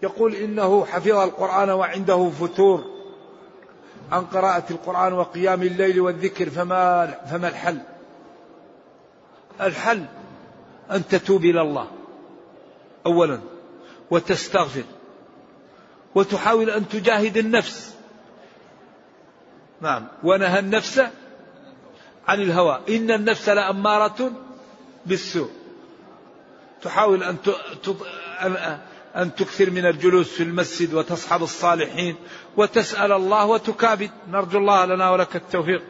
يقول 0.03 0.36
إنه 0.36 0.86
حفظ 0.86 1.11
القرآن 1.11 1.69
وعنده 1.69 2.30
فتور 2.30 2.86
عن 4.11 4.25
قراءة 4.25 4.63
القرآن 4.71 5.13
وقيام 5.13 5.61
الليل 5.61 5.99
والذكر 5.99 6.49
فما 6.49 7.07
فما 7.32 7.47
الحل؟ 7.47 7.80
الحل 9.61 10.05
أن 10.91 11.07
تتوب 11.07 11.45
إلى 11.45 11.61
الله. 11.61 11.88
أولا 13.05 13.39
وتستغفر. 14.11 14.84
وتحاول 16.20 16.70
أن 16.70 16.89
تجاهد 16.89 17.38
النفس. 17.38 17.95
نعم. 19.82 20.07
ونهى 20.24 20.59
النفس 20.59 21.01
عن 22.28 22.41
الهوى. 22.41 22.82
إن 22.89 23.11
النفس 23.11 23.49
لأمارة 23.49 24.32
بالسوء. 25.05 25.49
تحاول 26.82 27.24
أن 27.24 27.38
أن 29.15 29.36
تكثر 29.36 29.70
من 29.70 29.86
الجلوس 29.86 30.28
في 30.28 30.43
المسجد 30.43 30.93
وتصحب 30.93 31.43
الصالحين 31.43 32.15
وتسأل 32.57 33.11
الله 33.11 33.45
وتكابد. 33.45 34.11
نرجو 34.28 34.57
الله 34.57 34.86
لنا 34.86 35.09
ولك 35.11 35.36
التوفيق. 35.36 35.84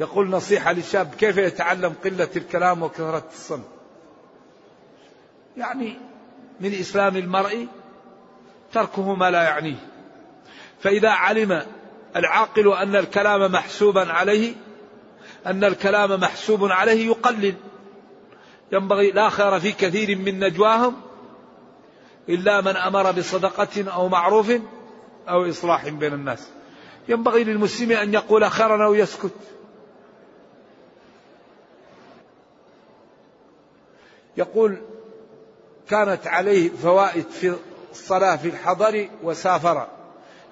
يقول 0.00 0.30
نصيحة 0.30 0.72
للشاب 0.72 1.14
كيف 1.14 1.36
يتعلم 1.36 1.94
قلة 2.04 2.28
الكلام 2.36 2.82
وكثرة 2.82 3.28
الصمت؟ 3.32 3.79
يعني 5.60 5.96
من 6.60 6.74
إسلام 6.74 7.16
المرء 7.16 7.66
تركه 8.72 9.14
ما 9.14 9.30
لا 9.30 9.42
يعنيه. 9.42 9.86
فإذا 10.80 11.10
علم 11.10 11.62
العاقل 12.16 12.72
أن 12.72 12.96
الكلام 12.96 13.52
محسوبا 13.52 14.12
عليه 14.12 14.54
أن 15.46 15.64
الكلام 15.64 16.20
محسوب 16.20 16.64
عليه 16.64 17.06
يقلل. 17.06 17.54
ينبغي 18.72 19.10
لا 19.10 19.28
خير 19.28 19.60
في 19.60 19.72
كثير 19.72 20.18
من 20.18 20.40
نجواهم 20.40 20.96
إلا 22.28 22.60
من 22.60 22.76
أمر 22.76 23.10
بصدقة 23.10 23.92
أو 23.92 24.08
معروف 24.08 24.52
أو 25.28 25.48
إصلاح 25.48 25.88
بين 25.88 26.12
الناس. 26.12 26.48
ينبغي 27.08 27.44
للمسلم 27.44 27.92
أن 27.92 28.14
يقول 28.14 28.50
خيرا 28.50 28.86
أو 28.86 28.94
يسكت. 28.94 29.34
يقول 34.36 34.80
كانت 35.90 36.26
عليه 36.26 36.70
فوائد 36.82 37.26
في 37.30 37.54
الصلاة 37.90 38.36
في 38.36 38.48
الحضر 38.48 39.08
وسافر. 39.22 39.86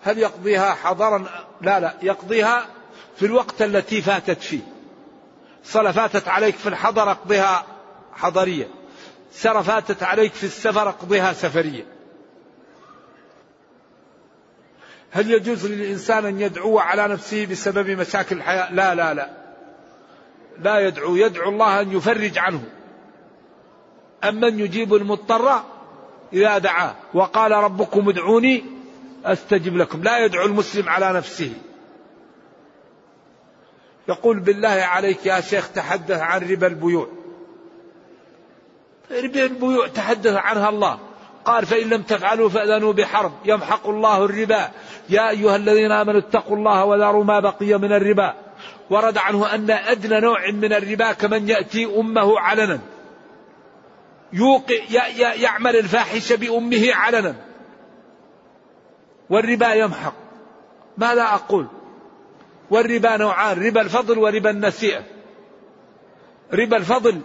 هل 0.03 0.18
يقضيها 0.18 0.74
حضرا؟ 0.74 1.24
لا 1.61 1.80
لا 1.80 1.95
يقضيها 2.03 2.66
في 3.16 3.26
الوقت 3.26 3.62
التي 3.62 4.03
فاتت 4.03 4.43
فيه. 4.43 4.61
صلاة 5.64 5.91
فاتت 5.91 6.28
عليك 6.28 6.55
في 6.55 6.68
الحضر 6.68 7.11
اقضيها 7.11 7.66
حضرية 8.12 8.68
سر 9.32 9.62
فاتت 9.62 10.03
عليك 10.03 10.32
في 10.32 10.45
السفر 10.45 10.89
اقضيها 10.89 11.32
سفرية 11.32 11.84
هل 15.11 15.30
يجوز 15.30 15.66
للإنسان 15.66 16.24
أن 16.24 16.41
يدعو 16.41 16.78
على 16.78 17.09
نفسه 17.09 17.47
بسبب 17.47 17.91
مشاكل 17.91 18.36
الحياة؟ 18.36 18.72
لا 18.72 18.95
لا 18.95 19.14
لا. 19.14 19.30
لا 20.59 20.78
يدعو. 20.78 21.16
يدعو 21.16 21.51
الله 21.51 21.80
أن 21.80 21.93
يفرج 21.93 22.39
عنه. 22.39 22.64
أمن 24.24 24.60
يجيب 24.60 24.94
المضطر 24.94 25.62
إذا 26.32 26.58
دعاه؟ 26.58 26.94
وقال 27.14 27.52
ربكم 27.52 28.08
ادعوني 28.08 28.64
أستجب 29.24 29.76
لكم. 29.76 30.02
لا 30.02 30.24
يدعو 30.24 30.46
المسلم 30.46 30.88
على 30.88 31.12
نفسه. 31.12 31.52
يقول 34.08 34.40
بالله 34.40 34.68
عليك 34.68 35.26
يا 35.26 35.40
شيخ 35.40 35.72
تحدث 35.72 36.20
عن 36.20 36.50
ربا 36.50 36.66
البيوع. 36.66 37.08
ربا 39.10 39.44
البيوع 39.44 39.86
تحدث 39.88 40.36
عنها 40.36 40.68
الله. 40.68 40.98
قال 41.44 41.66
فإن 41.66 41.88
لم 41.88 42.02
تفعلوا 42.02 42.48
فأذنوا 42.48 42.92
بحرب. 42.92 43.32
يمحق 43.44 43.88
الله 43.88 44.24
الربا. 44.24 44.70
يا 45.08 45.30
أيها 45.30 45.56
الذين 45.56 45.92
آمنوا 45.92 46.20
اتقوا 46.20 46.56
الله 46.56 46.84
وذروا 46.84 47.24
ما 47.24 47.40
بقي 47.40 47.78
من 47.78 47.92
الربا. 47.92 48.34
ورد 48.90 49.18
عنه 49.18 49.54
أن 49.54 49.70
أدنى 49.70 50.20
نوع 50.20 50.50
من 50.50 50.72
الربا 50.72 51.12
كمن 51.12 51.48
يأتي 51.48 51.86
أمه 52.00 52.40
علنا. 52.40 52.80
يعمل 54.33 55.76
الفاحشة 55.76 56.37
بأمه 56.37 56.95
علنا. 56.95 57.35
والربا 59.31 59.74
يمحق. 59.74 60.14
ماذا 60.99 61.22
أقول؟ 61.22 61.66
والربا 62.70 63.16
نوعان 63.16 63.66
ربا 63.66 63.81
الفضل 63.81 64.18
وربا 64.18 64.51
النسيئة. 64.51 65.03
ربا 66.53 66.76
الفضل 66.76 67.20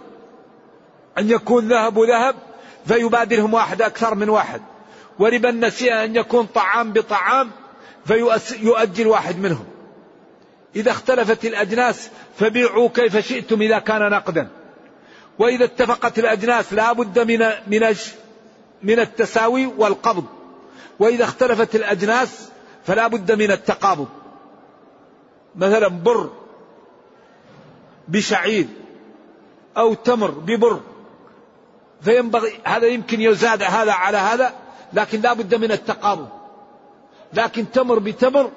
أن 1.18 1.30
يكون 1.30 1.68
ذهب 1.68 1.98
ذهب 1.98 2.34
فيبادرهم 2.86 3.54
واحد 3.54 3.82
أكثر 3.82 4.14
من 4.14 4.28
واحد. 4.28 4.62
وربا 5.18 5.48
النسيئة 5.48 6.04
أن 6.04 6.16
يكون 6.16 6.46
طعام 6.46 6.92
بطعام 6.92 7.50
فيؤجل 8.06 9.06
واحد 9.06 9.38
منهم. 9.38 9.66
إذا 10.76 10.90
اختلفت 10.90 11.44
الأجناس 11.44 12.10
فبيعوا 12.38 12.88
كيف 12.88 13.16
شئتم 13.16 13.62
إذا 13.62 13.78
كان 13.78 14.10
نقدا. 14.10 14.48
وإذا 15.38 15.64
اتفقت 15.64 16.18
الأجناس 16.18 16.72
لا 16.72 16.92
بد 16.92 17.18
من 17.18 17.38
من 17.66 17.96
من 18.82 19.00
التساوي 19.00 19.66
والقبض. 19.66 20.24
وإذا 20.98 21.24
اختلفت 21.24 21.74
الأجناس 21.74 22.48
فلا 22.86 23.06
بد 23.06 23.32
من 23.32 23.50
التقابض. 23.50 24.08
مثلا 25.56 25.88
بر 25.88 26.30
بشعير 28.08 28.66
أو 29.76 29.94
تمر 29.94 30.30
ببر 30.30 30.80
فينبغي 32.02 32.52
هذا 32.64 32.86
يمكن 32.86 33.20
يزاد 33.20 33.62
هذا 33.62 33.92
على 33.92 34.16
هذا 34.18 34.54
لكن 34.92 35.20
لا 35.20 35.32
بد 35.32 35.54
من 35.54 35.72
التقابض. 35.72 36.28
لكن 37.32 37.70
تمر 37.70 37.98
بتمر 37.98 38.50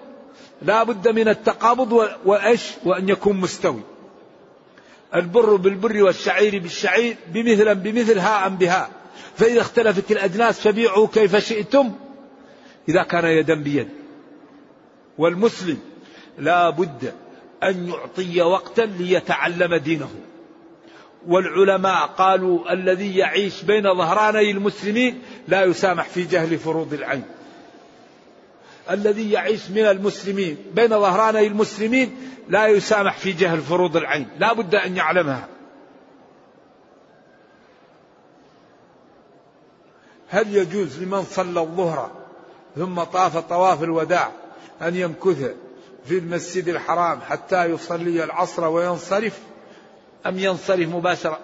لا 0.61 0.83
بد 0.83 1.07
من 1.07 1.27
التقابض 1.27 2.09
وإيش؟ 2.25 2.71
وأن 2.85 3.09
يكون 3.09 3.37
مستوي. 3.37 3.81
البر 5.15 5.55
بالبر 5.55 6.03
والشعير 6.03 6.59
بالشعير 6.59 7.15
بمثلا 7.33 7.73
بمثل 7.73 8.19
هاء 8.19 8.49
بهاء 8.49 8.89
فإذا 9.37 9.61
اختلفت 9.61 10.11
الأجناس 10.11 10.59
فبيعوا 10.59 11.07
كيف 11.07 11.35
شئتم 11.35 11.91
إذا 12.89 13.03
كان 13.03 13.25
يدا 13.25 13.53
بيد. 13.53 13.89
والمسلم 15.17 15.77
لا 16.37 16.69
بد 16.69 17.13
أن 17.63 17.89
يعطي 17.89 18.41
وقتا 18.41 18.81
ليتعلم 18.81 19.75
دينه. 19.75 20.09
والعلماء 21.27 22.07
قالوا 22.07 22.73
الذي 22.73 23.17
يعيش 23.17 23.63
بين 23.63 23.83
ظهراني 23.83 24.51
المسلمين 24.51 25.21
لا 25.47 25.63
يسامح 25.63 26.05
في 26.09 26.23
جهل 26.23 26.57
فروض 26.57 26.93
العين. 26.93 27.23
الذي 28.91 29.31
يعيش 29.31 29.69
من 29.69 29.85
المسلمين. 29.85 30.57
بين 30.73 30.89
ظهراني 30.89 31.47
المسلمين 31.47 32.15
لا 32.49 32.67
يسامح 32.67 33.17
في 33.17 33.31
جهل 33.31 33.61
فروض 33.61 33.97
العين. 33.97 34.27
لا 34.39 34.53
بد 34.53 34.75
أن 34.75 34.97
يعلمها. 34.97 35.47
هل 40.29 40.55
يجوز 40.55 41.03
لمن 41.03 41.23
صلى 41.23 41.61
الظهر 41.61 42.11
ثم 42.75 43.03
طاف 43.03 43.37
طواف 43.37 43.83
الوداع 43.83 44.31
أن 44.81 44.95
يمكث 44.95 45.53
في 46.05 46.17
المسجد 46.17 46.67
الحرام 46.67 47.21
حتى 47.21 47.65
يصلي 47.65 48.23
العصر 48.23 48.67
وينصرف؟ 48.67 49.39
أم 50.25 50.39
ينصرف 50.39 50.89
مباشرة؟ 50.89 51.39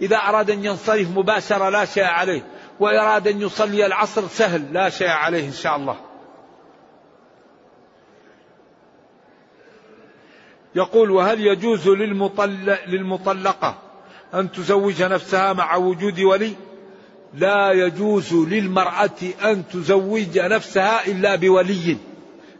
إذا 0.00 0.16
أراد 0.16 0.50
أن 0.50 0.64
ينصرف 0.64 1.08
مباشرة 1.10 1.68
لا 1.68 1.84
شيء 1.84 2.04
عليه 2.04 2.46
وأراد 2.80 3.28
أن 3.28 3.40
يصلي 3.40 3.86
العصر 3.86 4.28
سهل 4.28 4.72
لا 4.72 4.88
شيء 4.88 5.08
عليه 5.08 5.46
إن 5.46 5.52
شاء 5.52 5.76
الله. 5.76 5.96
يقول 10.76 11.10
وهل 11.10 11.46
يجوز 11.46 11.88
للمطلقة 12.86 13.78
أن 14.34 14.52
تزوج 14.52 15.02
نفسها 15.02 15.52
مع 15.52 15.76
وجود 15.76 16.20
ولي؟ 16.20 16.52
لا 17.34 17.72
يجوز 17.72 18.34
للمرأة 18.34 19.10
أن 19.44 19.68
تزوج 19.68 20.38
نفسها 20.38 21.06
إلا 21.06 21.36
بولي 21.36 21.96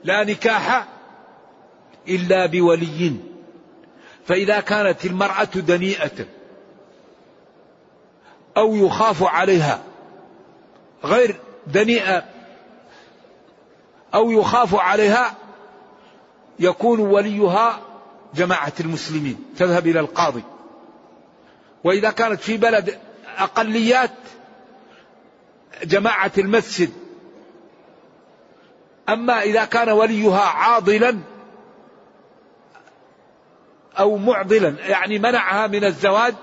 لا 0.04 0.24
نكاح 0.24 0.86
إلا 2.08 2.46
بولي. 2.46 3.12
فإذا 4.26 4.60
كانت 4.60 5.04
المرأة 5.04 5.44
دنيئة 5.44 6.26
أو 8.56 8.74
يخاف 8.74 9.22
عليها 9.22 9.82
غير 11.04 11.36
دنيئة 11.66 12.24
أو 14.14 14.30
يخاف 14.30 14.74
عليها 14.74 15.34
يكون 16.58 17.00
وليها 17.00 17.80
جماعة 18.34 18.72
المسلمين 18.80 19.44
تذهب 19.58 19.86
إلى 19.86 20.00
القاضي. 20.00 20.42
وإذا 21.84 22.10
كانت 22.10 22.40
في 22.40 22.56
بلد 22.56 22.98
أقليات 23.38 24.10
جماعة 25.84 26.32
المسجد. 26.38 26.90
أما 29.08 29.42
إذا 29.42 29.64
كان 29.64 29.88
وليها 29.88 30.40
عاضلا 30.42 31.18
أو 33.98 34.16
معضلا 34.16 34.76
يعني 34.88 35.18
منعها 35.18 35.66
من 35.66 35.84
الزواج 35.84 36.34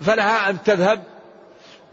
فلها 0.00 0.50
أن 0.50 0.62
تذهب 0.62 1.02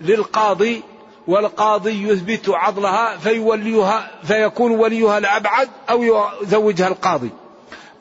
للقاضي 0.01 0.84
والقاضي 1.28 2.07
يثبت 2.07 2.49
عضلها 2.49 3.18
فيوليها 3.18 4.11
فيكون 4.24 4.72
وليها 4.72 5.18
الأبعد 5.18 5.70
أو 5.89 6.03
يزوجها 6.03 6.88
القاضي. 6.88 7.30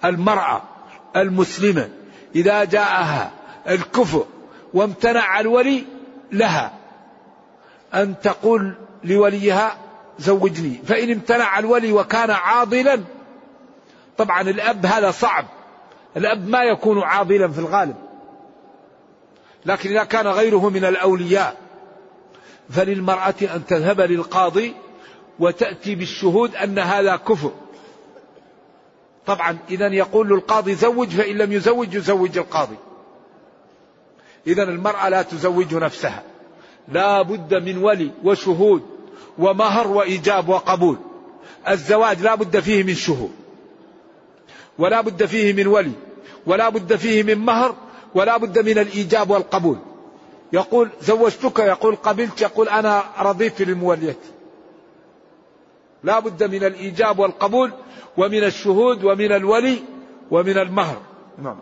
المرأة 0.05 0.63
المسلمة. 1.17 1.89
إذا 2.35 2.65
جاءها 2.65 3.31
الكفء 3.69 4.27
وامتنع 4.75 5.41
الولي 5.41 5.85
لها 6.33 6.73
أن 7.95 8.15
تقول 8.23 8.75
لوليها 9.05 9.77
زوجني. 10.19 10.81
فإن 10.87 11.11
امتنع 11.11 11.59
الولي 11.59 11.93
وكان 11.93 12.31
عاضلا 12.31 13.01
طبعا 14.19 14.41
الأب 14.41 14.87
هذا 14.87 15.11
صعب. 15.11 15.45
الأب 16.17 16.49
ما 16.49 16.63
يكون 16.63 17.03
عاضلا 17.03 17.49
في 17.49 17.59
الغالب. 17.59 17.97
لكن 19.67 19.91
إذا 19.91 20.05
كان 20.05 20.27
غيره 20.27 20.71
من 20.71 20.85
الأولياء 20.85 21.57
فللمرأة 22.71 23.35
أن 23.43 23.67
تذهب 23.67 24.01
للقاضي 24.01 24.75
وتأتي 25.39 25.95
بالشهود 25.95 26.57
أن 26.57 26.79
هذا 26.79 27.17
كفر. 27.17 27.53
طبعا 29.27 29.59
إذا 29.71 29.87
يقول 29.87 30.29
للقاضي 30.29 30.75
زوج 30.75 31.09
فإن 31.09 31.39
لم 31.39 31.53
يزوج 31.53 31.95
يزوج 31.95 32.39
القاضي. 32.39 32.77
إذا 34.47 34.63
المرأة 34.63 35.09
لا 35.09 35.23
تزوج 35.23 35.75
نفسها. 35.75 36.23
لا 36.89 37.23
بد 37.23 37.55
من 37.55 37.79
ولي 37.79 38.11
وشهود 38.25 38.83
ومهر 39.39 39.89
وإيجاب 39.89 40.49
وقبول. 40.49 40.99
الزواج 41.69 42.23
لا 42.23 42.35
بد 42.35 42.61
فيه 42.61 42.83
من 42.83 42.95
شهود 42.95 43.31
ولا 44.79 45.01
بد 45.01 45.25
فيه 45.25 45.53
من 45.53 45.67
ولي 45.67 45.93
ولا 46.47 46.69
بد 46.69 46.97
فيه 46.97 47.23
من 47.23 47.39
مهر 47.39 47.75
ولا 48.15 48.37
بد 48.37 48.59
من 48.59 48.79
الإيجاب 48.79 49.31
والقبول. 49.31 49.79
يقول 50.53 50.91
زوجتك 51.01 51.59
يقول 51.59 51.97
قبلت 51.97 52.41
يقول 52.41 52.69
أنا 52.69 53.05
رضيت 53.19 53.63
للمولية. 53.63 54.17
لا 56.05 56.19
بد 56.19 56.43
من 56.43 56.65
الإيجاب 56.65 57.19
والقبول 57.19 57.73
ومن 58.17 58.45
الشهود 58.45 59.05
ومن 59.05 59.33
الولي 59.33 59.79
ومن 60.31 60.59
المهر. 60.59 61.03
نعم. 61.39 61.59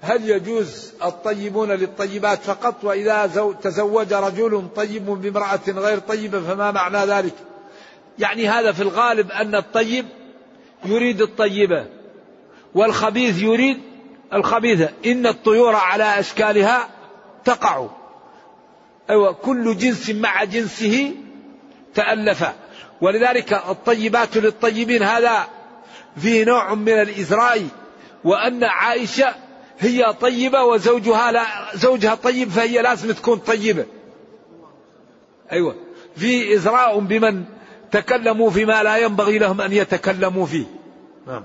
هل 0.00 0.30
يجوز 0.30 0.92
الطيبون 1.04 1.72
للطيبات 1.72 2.42
فقط؟ 2.42 2.84
وإذا 2.84 3.26
تزوج 3.62 4.12
رجل 4.12 4.68
طيب 4.76 5.06
بامرأة 5.06 5.60
غير 5.68 5.98
طيبة 5.98 6.40
فما 6.40 6.70
معنى 6.70 6.98
ذلك؟ 6.98 7.34
يعني 8.18 8.48
هذا 8.48 8.72
في 8.72 8.82
الغالب 8.82 9.30
أن 9.30 9.54
الطيب 9.54 10.06
يريد 10.84 11.22
الطيبة 11.22 11.86
والخبيث 12.74 13.42
يريد 13.42 13.80
الخبيثة. 14.32 14.88
إن 15.06 15.26
الطيور 15.26 15.74
على 15.74 16.20
أشكالها 16.20 16.88
تقع. 17.44 17.88
أيوة 19.10 19.32
كل 19.32 19.76
جنس 19.76 20.10
مع 20.10 20.44
جنسه 20.44 21.14
تألف. 21.94 22.44
ولذلك 23.00 23.52
الطيبات 23.52 24.36
للطيبين 24.36 25.02
هذا 25.02 25.48
فيه 26.16 26.44
نوع 26.44 26.74
من 26.74 26.92
الإزراء 26.92 27.66
وأن 28.24 28.64
عائشة 28.64 29.34
هي 29.78 30.12
طيبة 30.12 30.64
وزوجها 30.64 31.32
لا 31.32 31.46
زوجها 31.74 32.14
طيب 32.14 32.48
فهي 32.48 32.82
لازم 32.82 33.12
تكون 33.12 33.38
طيبة. 33.38 33.86
أيوة 35.52 35.74
في 36.16 36.54
إزراء 36.54 36.98
بمن 36.98 37.44
تكلموا 37.90 38.50
فيما 38.50 38.82
لا 38.82 38.96
ينبغي 38.96 39.38
لهم 39.38 39.60
أن 39.60 39.72
يتكلموا 39.72 40.46
فيه. 40.46 40.66
نعم. 41.26 41.44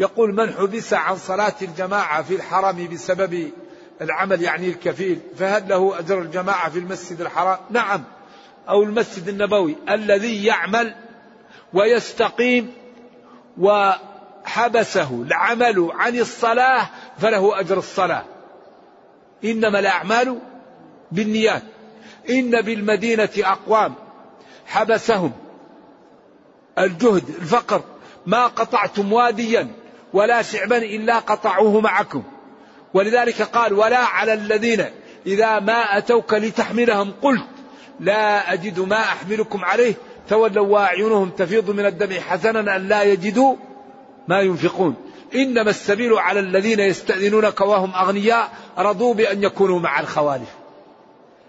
يقول 0.00 0.34
من 0.34 0.52
حبس 0.52 0.94
عن 0.94 1.16
صلاة 1.16 1.54
الجماعة 1.62 2.22
في 2.22 2.34
الحرم 2.34 2.88
بسبب 2.92 3.50
العمل 4.00 4.42
يعني 4.42 4.68
الكفيل 4.68 5.20
فهل 5.36 5.68
له 5.68 5.98
أجر 5.98 6.18
الجماعة 6.18 6.70
في 6.70 6.78
المسجد 6.78 7.20
الحرام؟ 7.20 7.58
نعم. 7.70 8.04
أو 8.68 8.82
المسجد 8.82 9.28
النبوي 9.28 9.76
الذي 9.88 10.44
يعمل 10.44 10.94
ويستقيم 11.72 12.72
وحبسه 13.58 15.22
العمل 15.22 15.90
عن 15.94 16.18
الصلاة 16.18 16.88
فله 17.18 17.60
أجر 17.60 17.78
الصلاة. 17.78 18.24
إنما 19.44 19.78
الأعمال 19.78 20.38
بالنيات. 21.12 21.62
إن 22.30 22.60
بالمدينة 22.60 23.30
أقوام. 23.38 23.94
حبسهم. 24.66 25.32
الجهد 26.78 27.28
الفقر. 27.28 27.82
ما 28.26 28.46
قطعتم 28.46 29.12
واديا 29.12 29.68
ولا 30.12 30.42
شعبا 30.42 30.78
إلا 30.78 31.18
قطعوه 31.18 31.80
معكم. 31.80 32.22
ولذلك 32.94 33.42
قال 33.42 33.72
ولا 33.72 33.98
على 33.98 34.32
الذين 34.32 34.84
إذا 35.26 35.60
ما 35.60 35.98
أتوك 35.98 36.34
لتحملهم 36.34 37.12
قلت 37.22 37.44
لا 38.00 38.52
أجد 38.52 38.80
ما 38.80 39.00
أحملكم 39.00 39.64
عليه 39.64 39.94
تولوا 40.28 40.66
وأعينهم 40.66 41.30
تفيض 41.30 41.70
من 41.70 41.86
الدم 41.86 42.20
حزنا 42.20 42.76
أن 42.76 42.88
لا 42.88 43.02
يجدوا 43.02 43.56
ما 44.28 44.40
ينفقون. 44.40 44.94
إنما 45.34 45.70
السبيل 45.70 46.12
على 46.12 46.40
الذين 46.40 46.80
يستأذنونك 46.80 47.60
وهم 47.60 47.94
أغنياء 47.94 48.52
رضوا 48.78 49.14
بأن 49.14 49.42
يكونوا 49.42 49.80
مع 49.80 50.00
الخوالف. 50.00 50.48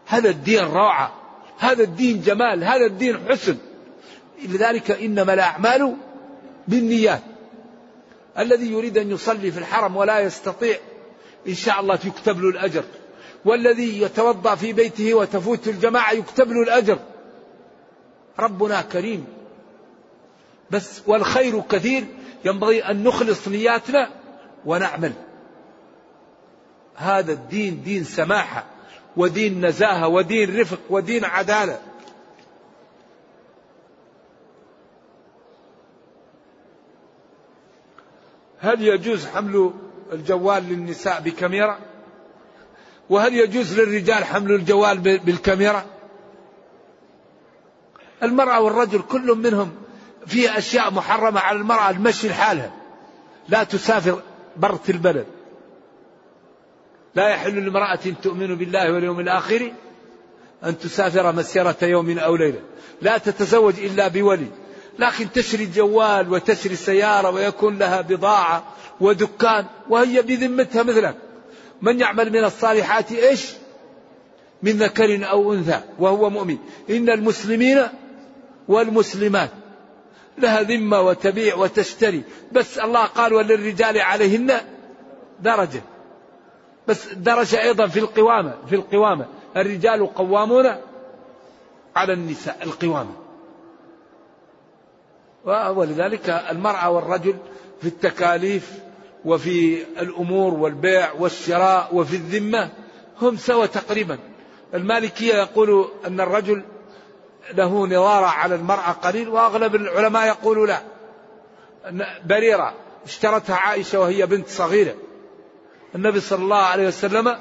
هذا 0.08 0.30
الدين 0.30 0.64
روعة 0.64 1.14
هذا 1.58 1.84
الدين 1.84 2.22
جمال 2.22 2.64
هذا 2.64 2.86
الدين 2.86 3.18
حسن. 3.30 3.58
لذلك 4.46 4.92
إنما 4.92 5.34
الأعمال 5.34 5.96
بالنيات. 6.68 7.22
الذي 8.40 8.72
يريد 8.72 8.98
أن 8.98 9.12
يصلي 9.12 9.52
في 9.52 9.58
الحرم 9.58 9.96
ولا 9.96 10.20
يستطيع 10.20 10.78
إن 11.48 11.54
شاء 11.54 11.80
الله 11.80 12.00
يكتب 12.06 12.40
له 12.42 12.50
الأجر. 12.50 12.84
والذي 13.46 14.02
يتوضأ 14.02 14.56
في 14.56 14.74
بيته 14.74 15.14
وتفوت 15.14 15.68
الجماعة 15.68 16.12
يكتب 16.12 16.52
له 16.52 16.64
الأجر. 16.64 17.00
ربنا 18.40 18.82
كريم. 18.82 19.26
بس 20.72 21.02
والخير 21.08 21.62
كثير. 21.62 22.06
ينبغي 22.46 22.84
أن 22.84 23.04
نخلص 23.04 23.48
نياتنا 23.48 24.10
ونعمل. 24.66 25.14
هذا 26.96 27.32
الدين 27.32 27.84
دين 27.84 28.04
سماحة 28.04 28.66
ودين 29.18 29.66
نزاهة 29.66 30.08
ودين 30.08 30.60
رفق 30.60 30.80
ودين 30.90 31.26
عدالة. 31.26 31.80
هل 38.60 38.82
يجوز 38.82 39.26
حمل 39.26 39.74
الجوال 40.16 40.64
للنساء 40.64 41.22
بكاميرا؟ 41.22 41.80
وهل 43.10 43.34
يجوز 43.34 43.80
للرجال 43.80 44.24
حمل 44.24 44.52
الجوال 44.52 44.98
بالكاميرا؟ 44.98 45.86
المرأة 48.24 48.62
والرجل 48.62 49.02
كل 49.02 49.36
منهم 49.36 49.72
فيه 50.28 50.58
أشياء 50.58 50.92
محرمة 50.92 51.40
على 51.40 51.58
المرأة 51.58 51.90
المشي 51.90 52.28
لحالها. 52.28 52.72
لا 53.50 53.64
تسافر 53.64 54.22
برة 54.58 54.84
البلد. 54.90 55.26
لا 57.16 57.30
يحل 57.30 57.66
لامرأة 57.66 58.00
تؤمن 58.24 58.56
بالله 58.56 58.94
واليوم 58.94 59.20
الآخر 59.20 59.72
أن 60.64 60.78
تسافر 60.78 61.32
مسيرة 61.32 61.78
يوم 61.82 62.20
أو 62.20 62.36
ليلة. 62.36 62.60
لا 63.02 63.18
تتزوج 63.18 63.80
إلا 63.80 64.08
بولي. 64.08 64.48
لكن 65.00 65.32
تشري 65.32 65.66
جوال 65.66 66.34
وتشري 66.34 66.76
سيارة 66.76 67.30
ويكون 67.30 67.78
لها 67.78 68.02
بضاعة 68.02 68.64
ودكان 69.02 69.66
وهي 69.90 70.22
بذمتها 70.22 70.84
مثلك. 70.84 71.16
من 71.82 72.00
يعمل 72.00 72.32
من 72.32 72.44
الصالحات 72.44 73.12
إيش؟ 73.12 73.52
من 74.64 74.72
ذكر 74.72 75.30
أو 75.30 75.54
أنثى 75.54 75.82
وهو 76.00 76.30
مؤمن. 76.30 76.58
إن 76.90 77.10
المسلمين 77.10 77.88
والمسلمات 78.68 79.50
لها 80.38 80.62
ذمة 80.62 81.02
وتبيع 81.02 81.56
وتشتري. 81.56 82.24
بس 82.52 82.78
الله 82.78 83.06
قال 83.06 83.34
وللرجال 83.34 84.02
عليهن 84.02 84.54
درجة. 85.40 85.82
بس 86.88 87.08
درجة 87.14 87.62
أيضا 87.62 87.88
في 87.88 88.00
القوامة 88.00 88.54
في 88.70 88.76
القوامة. 88.76 89.26
الرجال 89.58 90.14
قوامون 90.14 90.76
على 91.96 92.14
النساء 92.14 92.58
القوامة. 92.64 93.25
ولذلك 95.46 96.30
المرأة 96.30 96.90
والرجل 96.90 97.36
في 97.82 97.88
التكاليف 97.88 98.72
وفي 99.26 99.84
الأمور 100.00 100.54
والبيع 100.54 101.12
والشراء 101.12 101.90
وفي 101.94 102.16
الذمة 102.16 102.70
هم 103.22 103.38
سوا 103.38 103.66
تقريبا. 103.66 104.20
المالكية 104.74 105.34
يقول 105.34 105.90
أن 106.08 106.20
الرجل 106.20 106.64
له 107.54 107.88
نظارة 107.88 108.26
على 108.26 108.56
المرأة 108.56 108.92
قليل 108.92 109.30
وأغلب 109.30 109.76
العلماء 109.76 110.28
يقولوا 110.28 110.68
لا. 110.68 110.82
بريرة 112.26 112.74
اشترتها 113.06 113.56
عائشة 113.56 114.00
وهي 114.00 114.26
بنت 114.26 114.48
صغيرة. 114.48 114.96
النبي 115.96 116.20
صلى 116.20 116.44
الله 116.44 116.58
عليه 116.62 116.88
وسلم 116.88 117.38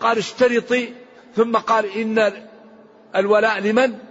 قال 0.00 0.18
اشترطي 0.18 0.88
ثم 1.36 1.56
قال 1.56 1.86
إن 1.86 2.32
الولاء 3.16 3.60
لمن؟ 3.60 4.07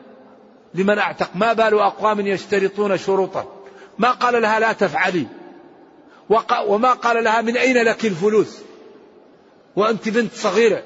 لمن 0.74 1.00
أعتق. 1.00 1.30
ما 1.36 1.54
بال 1.54 1.80
أقوام 1.80 2.20
يشترطون 2.20 2.98
شروطا. 2.98 3.54
ما 3.98 4.12
قال 4.12 4.42
لها 4.42 4.60
لا 4.60 4.74
تفعلي. 4.74 5.28
وما 6.68 6.94
قال 6.94 7.24
لها 7.24 7.42
من 7.42 7.58
أين 7.58 7.78
لك 7.78 8.06
الفلوس؟ 8.06 8.62
وأنت 9.76 10.10
بنت 10.10 10.34
صغيرة. 10.34 10.84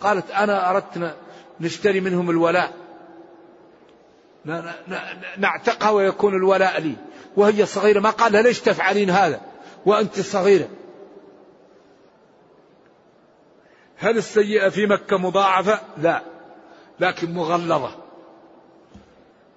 قالت 0.00 0.30
أنا 0.30 0.70
أردت 0.70 1.16
نشتري 1.60 2.00
منهم 2.00 2.30
الولاء. 2.30 2.72
نعتقها 5.38 5.90
ويكون 5.90 6.34
الولاء 6.34 6.80
لي. 6.80 6.94
وهي 7.36 7.66
صغيرة. 7.66 8.00
ما 8.00 8.10
قال 8.10 8.32
لها 8.32 8.42
ليش 8.42 8.60
تفعلين 8.60 9.10
هذا؟ 9.10 9.40
وأنت 9.86 10.20
صغيرة. 10.20 10.68
هل 13.96 14.16
السيئة 14.16 14.68
في 14.68 14.86
مكة 14.86 15.16
مضاعفة؟ 15.16 15.80
لا. 15.98 16.31
لكن 17.00 17.34
مغلظة. 17.34 17.90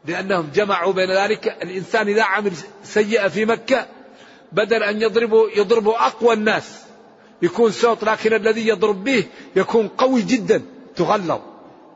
لأنهم 0.06 0.50
جمعوا 0.54 0.94
بين 0.94 1.12
ذلك 1.12 1.48
الإنسان 1.48 2.08
إذا 2.08 2.24
عمل 2.24 2.52
سيئة 2.84 3.28
في 3.28 3.46
مكة 3.46 3.88
بدل 4.52 4.84
أن 4.84 5.02
يضربوا 5.02 5.50
يضربوا 5.50 6.06
أقوى 6.08 6.34
الناس. 6.34 6.86
يكون 7.42 7.72
صوت 7.72 8.04
لكن 8.04 8.34
الذي 8.34 8.68
يضرب 8.68 9.04
به 9.04 9.24
يكون 9.56 9.88
قوي 9.88 10.22
جدا. 10.22 10.62
تغلظ. 10.96 11.40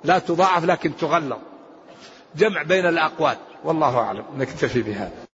لا 0.04 0.20
تضاعف 0.20 0.66
لكن 0.66 0.96
تغلظ. 0.96 1.38
جمع 2.36 2.64
بين 2.64 2.86
الأقوال. 2.86 3.38
والله 3.64 3.98
أعلم. 3.98 4.26
نكتفي 4.38 4.82
بهذا. 4.82 5.29